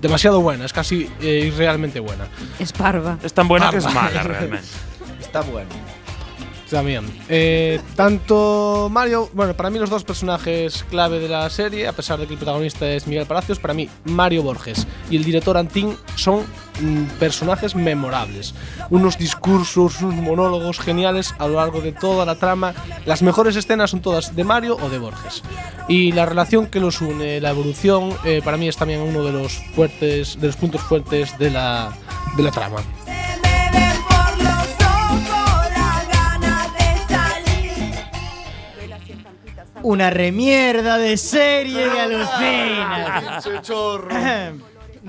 [0.00, 2.26] demasiado buena, es casi eh, irrealmente buena.
[2.58, 3.18] Es parva.
[3.22, 4.66] Es tan buena que es mala realmente.
[5.34, 5.68] Está bueno.
[6.70, 7.04] También.
[7.28, 12.20] Eh, tanto Mario, bueno, para mí los dos personajes clave de la serie, a pesar
[12.20, 15.96] de que el protagonista es Miguel Palacios, para mí Mario Borges y el director Antín
[16.14, 16.44] son
[16.80, 18.54] mm, personajes memorables.
[18.90, 22.72] Unos discursos, unos monólogos geniales a lo largo de toda la trama.
[23.04, 25.42] Las mejores escenas son todas de Mario o de Borges.
[25.88, 29.32] Y la relación que los une, la evolución, eh, para mí es también uno de
[29.32, 31.92] los fuertes, de los puntos fuertes de la,
[32.36, 32.76] de la trama.
[39.84, 43.38] Una remierda de serie de alucina.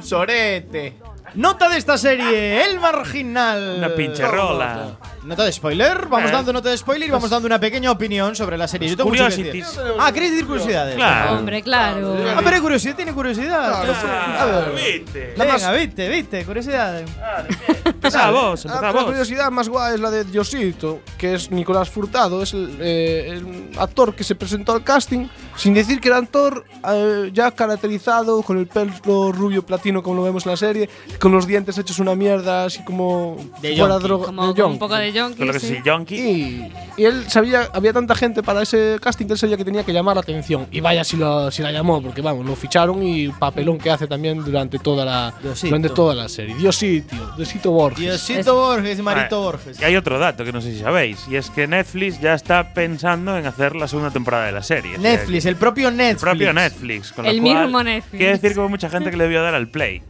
[0.01, 0.95] Sorete.
[1.35, 3.75] Nota de esta serie, El Marginal.
[3.77, 4.97] Una pincherrola.
[5.25, 6.07] Nota de spoiler.
[6.07, 6.33] Vamos Eh.
[6.33, 8.87] dando nota de spoiler y vamos dando una pequeña opinión sobre la serie.
[8.89, 9.65] Yo tengo mucho que decir.
[9.99, 10.95] Ah, ¿queréis decir curiosidades?
[10.95, 11.39] Claro.
[11.39, 12.15] Hombre, claro.
[12.35, 13.83] Ah, pero hay curiosidad, tiene curiosidad.
[13.83, 13.93] Claro,
[14.39, 14.75] A ver.
[14.75, 15.33] viste.
[15.35, 17.01] Venga, viste, viste, curiosidad.
[17.85, 19.03] Empezá vos, Ah, empezá La vos.
[19.05, 23.69] curiosidad más guay es la de Diosito, que es Nicolás Furtado, es el, eh, el
[23.79, 28.59] actor que se presentó al casting sin decir que era actor, eh, ya caracterizado, con
[28.59, 30.87] el pelo rubio platino como lo vemos en la serie,
[31.19, 34.25] con los dientes hechos una mierda, así como De fuera droga.
[34.27, 35.77] Como de un poco de yonki, Con lo que sí.
[35.83, 36.15] Yonki.
[36.15, 39.83] Y, y él sabía, había tanta gente para ese casting que él sabía que tenía
[39.83, 40.67] que llamar la atención.
[40.71, 44.05] Y vaya si, lo, si la llamó, porque vamos, lo ficharon y papelón que hace
[44.07, 45.67] también durante toda la, Diosito.
[45.67, 46.55] durante toda la serie.
[46.55, 47.99] Diosito, Diosito Borges.
[47.99, 49.57] Diosito Borges y Marito Vale.
[49.57, 49.79] Borges.
[49.81, 52.73] Y hay otro dato que no sé si sabéis, y es que Netflix ya está
[52.73, 54.97] pensando en hacer la segunda temporada de la serie.
[54.97, 56.23] Netflix, el propio Netflix.
[56.23, 57.11] El propio Netflix.
[57.11, 58.17] Con El cual, mismo Netflix.
[58.17, 60.01] Quiere decir que hubo mucha gente que le debió dar al play.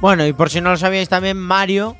[0.00, 1.96] Bueno, y por si no lo sabíais también, Mario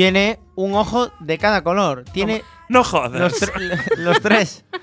[0.00, 2.04] tiene un ojo de cada color.
[2.10, 3.20] Tiene No jodas.
[3.20, 4.64] los, tre- los tres.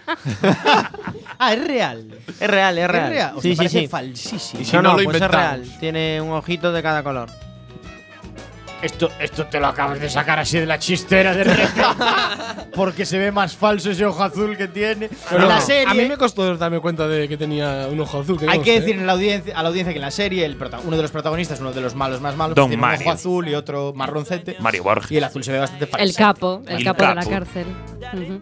[1.39, 2.15] Ah, es real.
[2.39, 3.09] Es real, es real.
[3.09, 3.33] real?
[3.35, 3.87] O sea, Sí, sí, parece sí.
[3.87, 4.61] falsísimo.
[4.61, 5.67] Y si no, no, no, lo pues es inventamos.
[5.67, 5.79] real.
[5.79, 7.29] Tiene un ojito de cada color.
[8.81, 11.81] Esto, esto te lo acabas de sacar así de la chistera de repente.
[12.75, 15.09] Porque se ve más falso ese ojo azul que tiene.
[15.29, 15.85] Pero en la serie.
[15.87, 18.37] A mí me costó darme cuenta de que tenía un ojo azul.
[18.47, 18.79] Hay no que sé.
[18.81, 21.11] decir en la audiencia, a la audiencia que en la serie el uno de los
[21.11, 23.01] protagonistas, uno de los malos más malos, Don tiene un Mario.
[23.07, 24.57] ojo azul y otro marroncete.
[24.59, 25.11] Mario Borges.
[25.11, 26.03] Y el azul se ve bastante falso.
[26.05, 27.29] El capo, el, El capo, de la capo.
[27.31, 27.65] cárcel.
[28.13, 28.39] Ujú.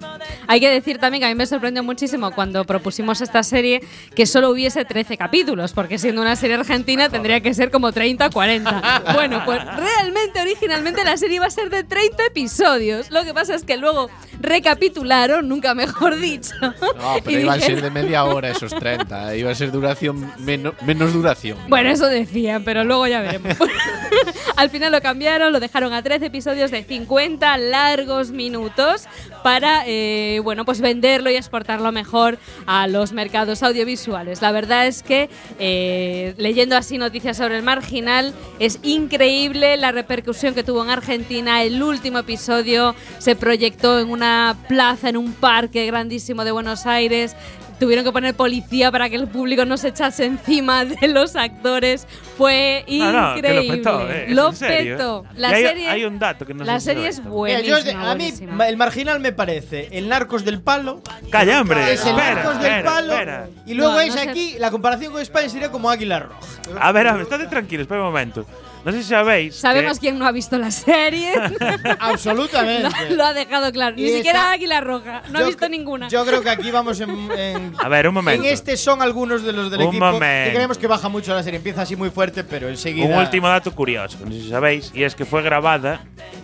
[0.47, 3.81] Hay que decir también que a mí me sorprendió muchísimo cuando propusimos esta serie
[4.15, 8.27] que solo hubiese 13 capítulos, porque siendo una serie argentina tendría que ser como 30
[8.27, 9.03] o 40.
[9.13, 13.11] bueno, pues realmente originalmente la serie iba a ser de 30 episodios.
[13.11, 14.09] Lo que pasa es que luego
[14.41, 16.53] recapitularon, nunca mejor dicho.
[16.61, 16.73] No,
[17.23, 19.35] pero iban a ser de media hora esos 30.
[19.35, 21.57] Iba a ser duración meno- menos duración.
[21.67, 23.55] Bueno, eso decían, pero luego ya veremos.
[24.55, 29.05] Al final lo cambiaron, lo dejaron a 13 episodios de 50 largos minutos
[29.45, 34.41] para, eh, bueno, pues venderlo y exportarlo mejor a los mercados audiovisuales.
[34.41, 35.29] La verdad es que
[35.59, 41.61] eh, leyendo así noticias sobre el marginal es increíble la repercusión que tuvo en Argentina.
[41.61, 47.35] El último episodio se proyectó en una plaza, en un parque grandísimo de Buenos Aires.
[47.79, 52.07] Tuvieron que poner policía para que el público no se echase encima de los actores.
[52.37, 53.67] Fue No, no, que increíble.
[53.67, 55.23] lo petó, eh, eh.
[55.35, 57.93] La hay, serie, hay un dato que no la serie es Mira, yo, a mí,
[58.05, 58.67] buenísima.
[58.67, 61.01] el marginal me parece el Narcos del Palo.
[61.29, 61.93] Calla, hombre.
[61.93, 63.13] Es el espera, Narcos del espera, Palo.
[63.13, 63.47] espera.
[63.65, 64.29] Y luego No, es no sé.
[64.29, 66.39] aquí, la comparación con España sería como Águila Roja.
[66.79, 68.45] A ver, a ver, estate tranquilo, espera un momento.
[68.85, 69.55] No sé si sabéis.
[69.55, 71.33] Sabemos quién no ha visto la serie.
[71.99, 72.87] Absolutamente.
[73.09, 73.95] lo, lo ha dejado claro.
[73.95, 75.23] Ni siquiera Águila Roja.
[75.31, 76.07] No ha visto ninguna.
[76.07, 77.09] Yo creo que aquí vamos en.
[77.31, 78.43] en- A ver, un momento.
[78.45, 80.49] En este son algunos de los del Un equipo momento.
[80.49, 81.57] que creemos que baja mucho la serie.
[81.57, 83.07] Empieza así muy fuerte, pero enseguida.
[83.07, 86.01] Un último dato curioso, no sé si sabéis, y es que fue grabada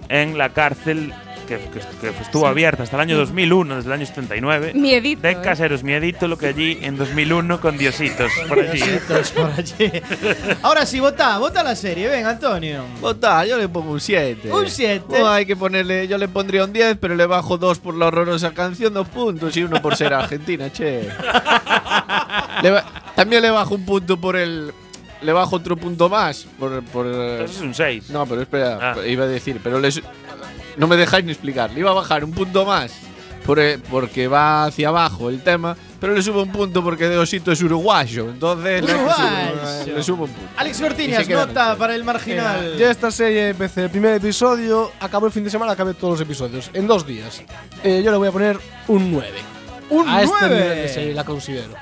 [0.09, 1.13] en la cárcel
[1.59, 4.71] que, que- que estuvo abierta hasta el año 2001, desde el año 79.
[4.75, 5.37] Miedito, De eh.
[5.41, 8.31] Caseros Miedito, lo que allí en 2001 con Diositos.
[8.47, 8.79] Por allí.
[8.81, 9.91] Diositos por allí.
[10.61, 12.07] Ahora sí, vota, vota la serie.
[12.07, 12.83] Ven, Antonio.
[12.99, 14.51] Vota, yo le pongo un 7.
[14.51, 15.05] Un 7.
[15.19, 18.07] No, hay que ponerle, yo le pondría un 10, pero le bajo 2 por la
[18.07, 21.07] horrorosa canción, 2 puntos, y uno por ser argentina, che.
[22.63, 22.81] Le
[23.15, 24.71] también le bajo un punto por el.
[25.21, 26.47] Le bajo otro punto más.
[26.59, 28.09] Por, por, Entonces es un 6.
[28.09, 29.05] no, pero espera, Ah.
[29.05, 30.01] iba a decir, pero les,
[30.77, 31.71] no me dejáis ni explicar.
[31.71, 32.91] Le iba a bajar un punto más
[33.45, 37.17] por el- porque va hacia abajo el tema, pero le subo un punto porque de
[37.17, 38.29] Osito es uruguayo.
[38.29, 39.95] Entonces le, Uruguayo.
[39.95, 40.51] le subo un punto.
[40.57, 42.75] Alex Cortiñas, nota para el marginal.
[42.77, 46.21] Yo esta serie empecé el primer episodio, acabó el fin de semana, acabé todos los
[46.21, 46.69] episodios.
[46.73, 47.41] En dos días.
[47.83, 49.27] Eh, yo le voy a poner un 9.
[49.89, 50.55] Un a este 9.
[50.55, 51.73] nivel de serie la considero.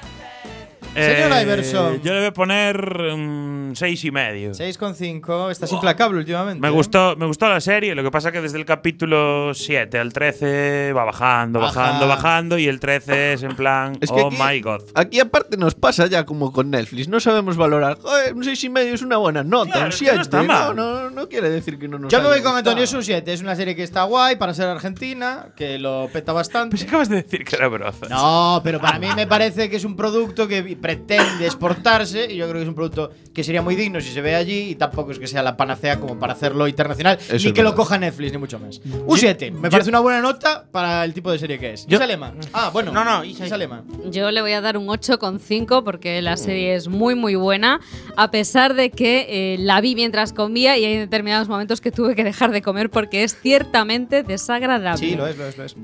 [0.94, 2.02] Señor Eh, Iverson.
[2.02, 2.78] Yo le voy a poner
[3.14, 4.52] un 6 y medio.
[4.54, 5.50] 6,5.
[5.52, 6.60] Estás implacable últimamente.
[6.60, 6.72] Me ¿eh?
[6.72, 10.92] gustó, me gustó la serie, lo que pasa que desde el capítulo 7 al 13
[10.94, 11.80] va bajando, Baja.
[11.82, 14.82] bajando, bajando y el 13 es en plan, Es que oh aquí- my god.
[14.96, 17.98] Aquí aparte nos pasa ya como con Netflix, no sabemos valorar.
[18.02, 20.16] Joder, un 6 y medio es una buena nota, Claro, un es que 7.
[20.16, 20.76] no está mal.
[20.76, 23.04] No, no, no quiere decir que no nos Yo me voy con Antonio, es un
[23.04, 23.32] 7.
[23.32, 26.76] Es una serie que está guay para ser argentina, que lo peta bastante.
[26.76, 28.08] Pues acabas de decir que era broza.
[28.10, 32.46] No, pero para mí me parece que es un producto que pretende exportarse y yo
[32.46, 35.12] creo que es un producto que sería muy digno si se ve allí y tampoco
[35.12, 37.64] es que sea la panacea como para hacerlo internacional Eso ni es que verdad.
[37.72, 38.82] lo coja Netflix ni mucho más.
[39.06, 41.86] Un 7, me parece una buena nota para el tipo de serie que es.
[41.88, 42.34] Yo- Isa Lema.
[42.54, 42.92] Ah, bueno.
[42.92, 43.84] No, no, Isa, Isa- Lema.
[44.12, 47.80] Yo le voy a dar un 8,5 porque la serie es muy muy buena,
[48.18, 52.16] a pesar de que eh, la vi mientras comía y hay determinados momentos que tuve
[52.16, 54.98] que dejar de comer porque es ciertamente desagradable.
[54.98, 55.76] Sí, lo es, lo es, lo es.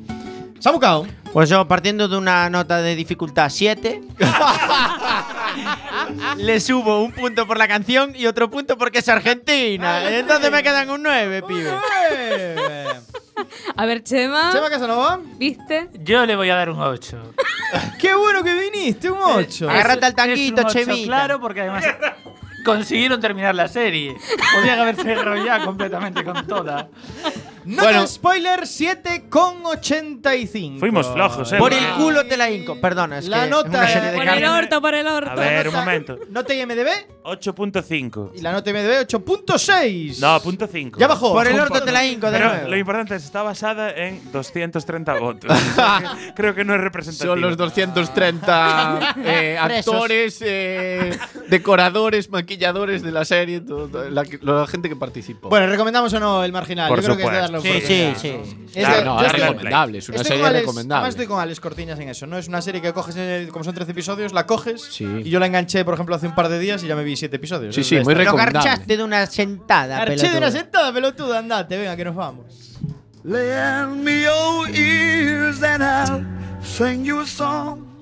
[0.65, 1.05] Samucao.
[1.31, 4.01] Pues yo, partiendo de una nota de dificultad 7,
[6.37, 10.09] le subo un punto por la canción y otro punto porque es argentina.
[10.09, 11.69] Entonces me quedan un 9, pibe.
[13.75, 14.49] A ver, Chema.
[14.51, 15.19] Chema Casanova.
[15.37, 15.91] ¿Viste?
[15.99, 17.33] Yo le voy a dar un 8.
[17.99, 19.69] Qué bueno que viniste, un 8.
[19.69, 21.05] Agárrate al Es tanguito, un ocho, Chemita.
[21.05, 21.85] Claro, porque además
[22.65, 24.15] consiguieron terminar la serie.
[24.55, 26.89] Podían haberse enrollado completamente con toda.
[27.65, 30.79] Nota spoiler 7,85.
[30.79, 31.57] Fuimos flojos, eh.
[31.57, 32.79] Por el culo te la hinco.
[32.79, 35.31] Perdona, es La que nota- es una serie de Por el orto, por el orto.
[35.31, 36.17] A ver, un momento.
[36.29, 36.87] Nota IMDB
[37.23, 38.31] 8.5.
[38.35, 40.19] y la nota IMDB 8.6.
[40.19, 40.99] No, punto 5.
[40.99, 41.33] Ya bajó.
[41.33, 42.67] Por el orto te la de Pero nuevo.
[42.69, 45.51] lo importante es que está basada en 230 votos.
[46.35, 47.33] Creo que no es representativo.
[47.33, 54.67] Son los 230 eh, actores, eh, decoradores, maquilladores de la serie, todo- todo- la, la
[54.67, 55.49] gente que participó.
[55.49, 56.89] Bueno, ¿recomendamos o no el marginal?
[56.89, 57.87] Por Yo creo que es de darle supuesto.
[57.87, 58.15] Sí, oportunidad.
[58.45, 58.65] sí, sí.
[58.75, 59.31] Es Claro, de- no, play.
[59.31, 60.99] recomendable, es una estoy serie con Alex- recomendable.
[60.99, 62.37] Además estoy con Alex Cortiñas en eso, ¿no?
[62.37, 65.05] Es una serie que coges, en- como son 13 episodios, la coges Sí.
[65.23, 67.15] y yo la enganché, por ejemplo, hace un par de días y ya me vi
[67.15, 67.73] 7 episodios.
[67.73, 68.59] Sí, Es sí, de muy recomendable.
[68.69, 70.37] garchaste de una sentada, Arché de pelotudo.
[70.39, 72.45] una sentada, pelotuda, andate, venga, que nos vamos.
[73.23, 76.25] Lend me your ears and I'll
[76.63, 77.94] sing you a song.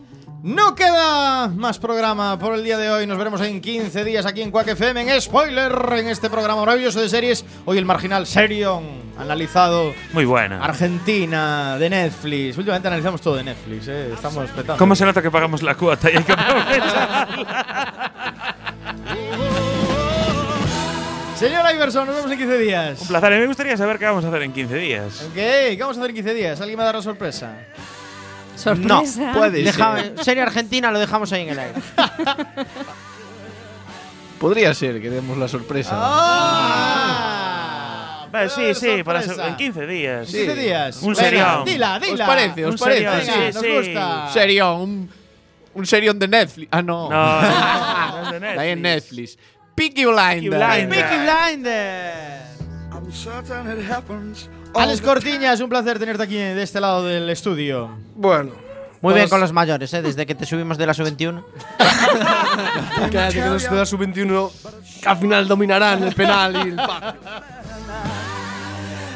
[0.44, 3.08] No queda más programa por el día de hoy.
[3.08, 7.00] Nos veremos en 15 días aquí en Quack FM en Spoiler en este programa maravilloso
[7.00, 7.46] de series.
[7.64, 8.84] Hoy el marginal Serion,
[9.18, 10.62] analizado Muy buena.
[10.62, 12.58] Argentina de Netflix.
[12.58, 14.12] Últimamente analizamos todo de Netflix, eh.
[14.14, 14.76] estamos petando.
[14.76, 16.34] ¿Cómo se nota que pagamos la cuota y hay que?
[21.38, 23.00] Señor Iverson, nos vemos en 15 días.
[23.00, 23.32] Un placer.
[23.40, 25.22] Me gustaría saber qué vamos a hacer en 15 días.
[25.22, 26.60] Ok, ¿qué vamos a hacer en 15 días?
[26.60, 27.02] ¿Alguien me va a dar la
[28.56, 29.32] sorpresa?
[29.32, 30.24] No, puede Deja- ser.
[30.24, 31.82] serie argentina lo dejamos ahí en el aire.
[34.40, 35.96] Podría ser que demos la sorpresa.
[37.14, 38.28] ¡Ah!
[38.32, 39.48] Vale, sí, sí, para sorpresa.
[39.50, 40.28] en 15 días.
[40.28, 41.02] 15 días.
[41.02, 41.66] Un Venga, serión.
[41.66, 42.14] Dila, dila.
[42.14, 42.66] ¿Os parece?
[42.66, 43.00] ¿Os Un parece?
[43.02, 43.78] serión, Venga, sí, nos sí.
[43.78, 44.30] gusta.
[44.34, 45.10] Serión, un,
[45.76, 46.68] un serión de Netflix.
[46.72, 47.10] Ah, no.
[47.10, 49.38] No, no, no es de De ahí en Netflix.
[49.38, 49.54] Netflix.
[49.76, 50.68] Peaky Blinders.
[50.68, 51.04] Blinders.
[51.04, 52.60] Peaky Blinders.
[52.92, 54.50] I'm certain it happens.
[54.76, 57.90] Alex Cortiñas, un placer tenerte aquí de este lado del estudio.
[58.16, 58.52] Bueno.
[59.02, 60.02] Muy bien Todos- con los mayores, ¿eh?
[60.02, 61.44] Desde que te subimos de la sub-21.
[63.12, 64.52] Cállate que los de la sub-21
[65.06, 67.16] al final dominarán el penal y el pa-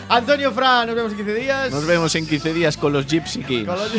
[0.09, 1.71] Antonio Fran, nos vemos en 15 días.
[1.71, 3.67] Nos vemos en 15 días con los Gypsy Kings.
[3.67, 3.91] Con los-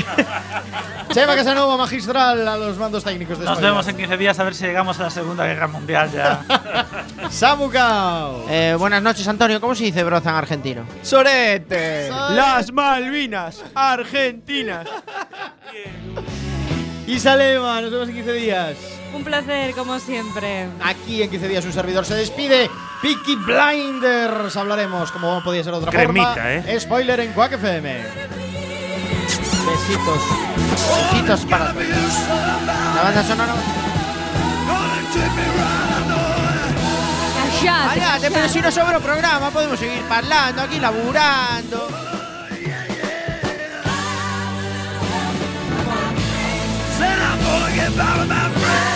[1.12, 4.54] Chema Casanova, magistral a los mandos técnicos de Nos vemos en 15 días a ver
[4.54, 6.44] si llegamos a la Segunda Guerra Mundial ya.
[7.30, 8.44] Samu Cao.
[8.48, 9.60] Eh, buenas noches, Antonio.
[9.60, 10.82] ¿Cómo se dice broza en argentino?
[11.02, 12.08] ¡Sorete!
[12.10, 14.86] Las Malvinas Argentinas.
[17.06, 18.76] Y Salema, nos vemos en 15 días.
[19.14, 20.68] Un placer, como siempre.
[20.82, 22.70] Aquí en 15 días un servidor se despide.
[23.02, 24.56] Peaky Blinders.
[24.56, 26.54] Hablaremos, como no podía ser de otra Cremita, forma.
[26.54, 26.80] ¿eh?
[26.80, 28.02] Spoiler en Quack FM.
[29.66, 30.22] Besitos.
[31.12, 31.86] Besitos para todos.
[32.96, 33.54] La banda sonora.
[37.60, 41.88] Callate, Cállate, pero si no sobra programa, podemos seguir parlando aquí, laburando.
[46.98, 48.88] Said I'm gonna get by with my friends.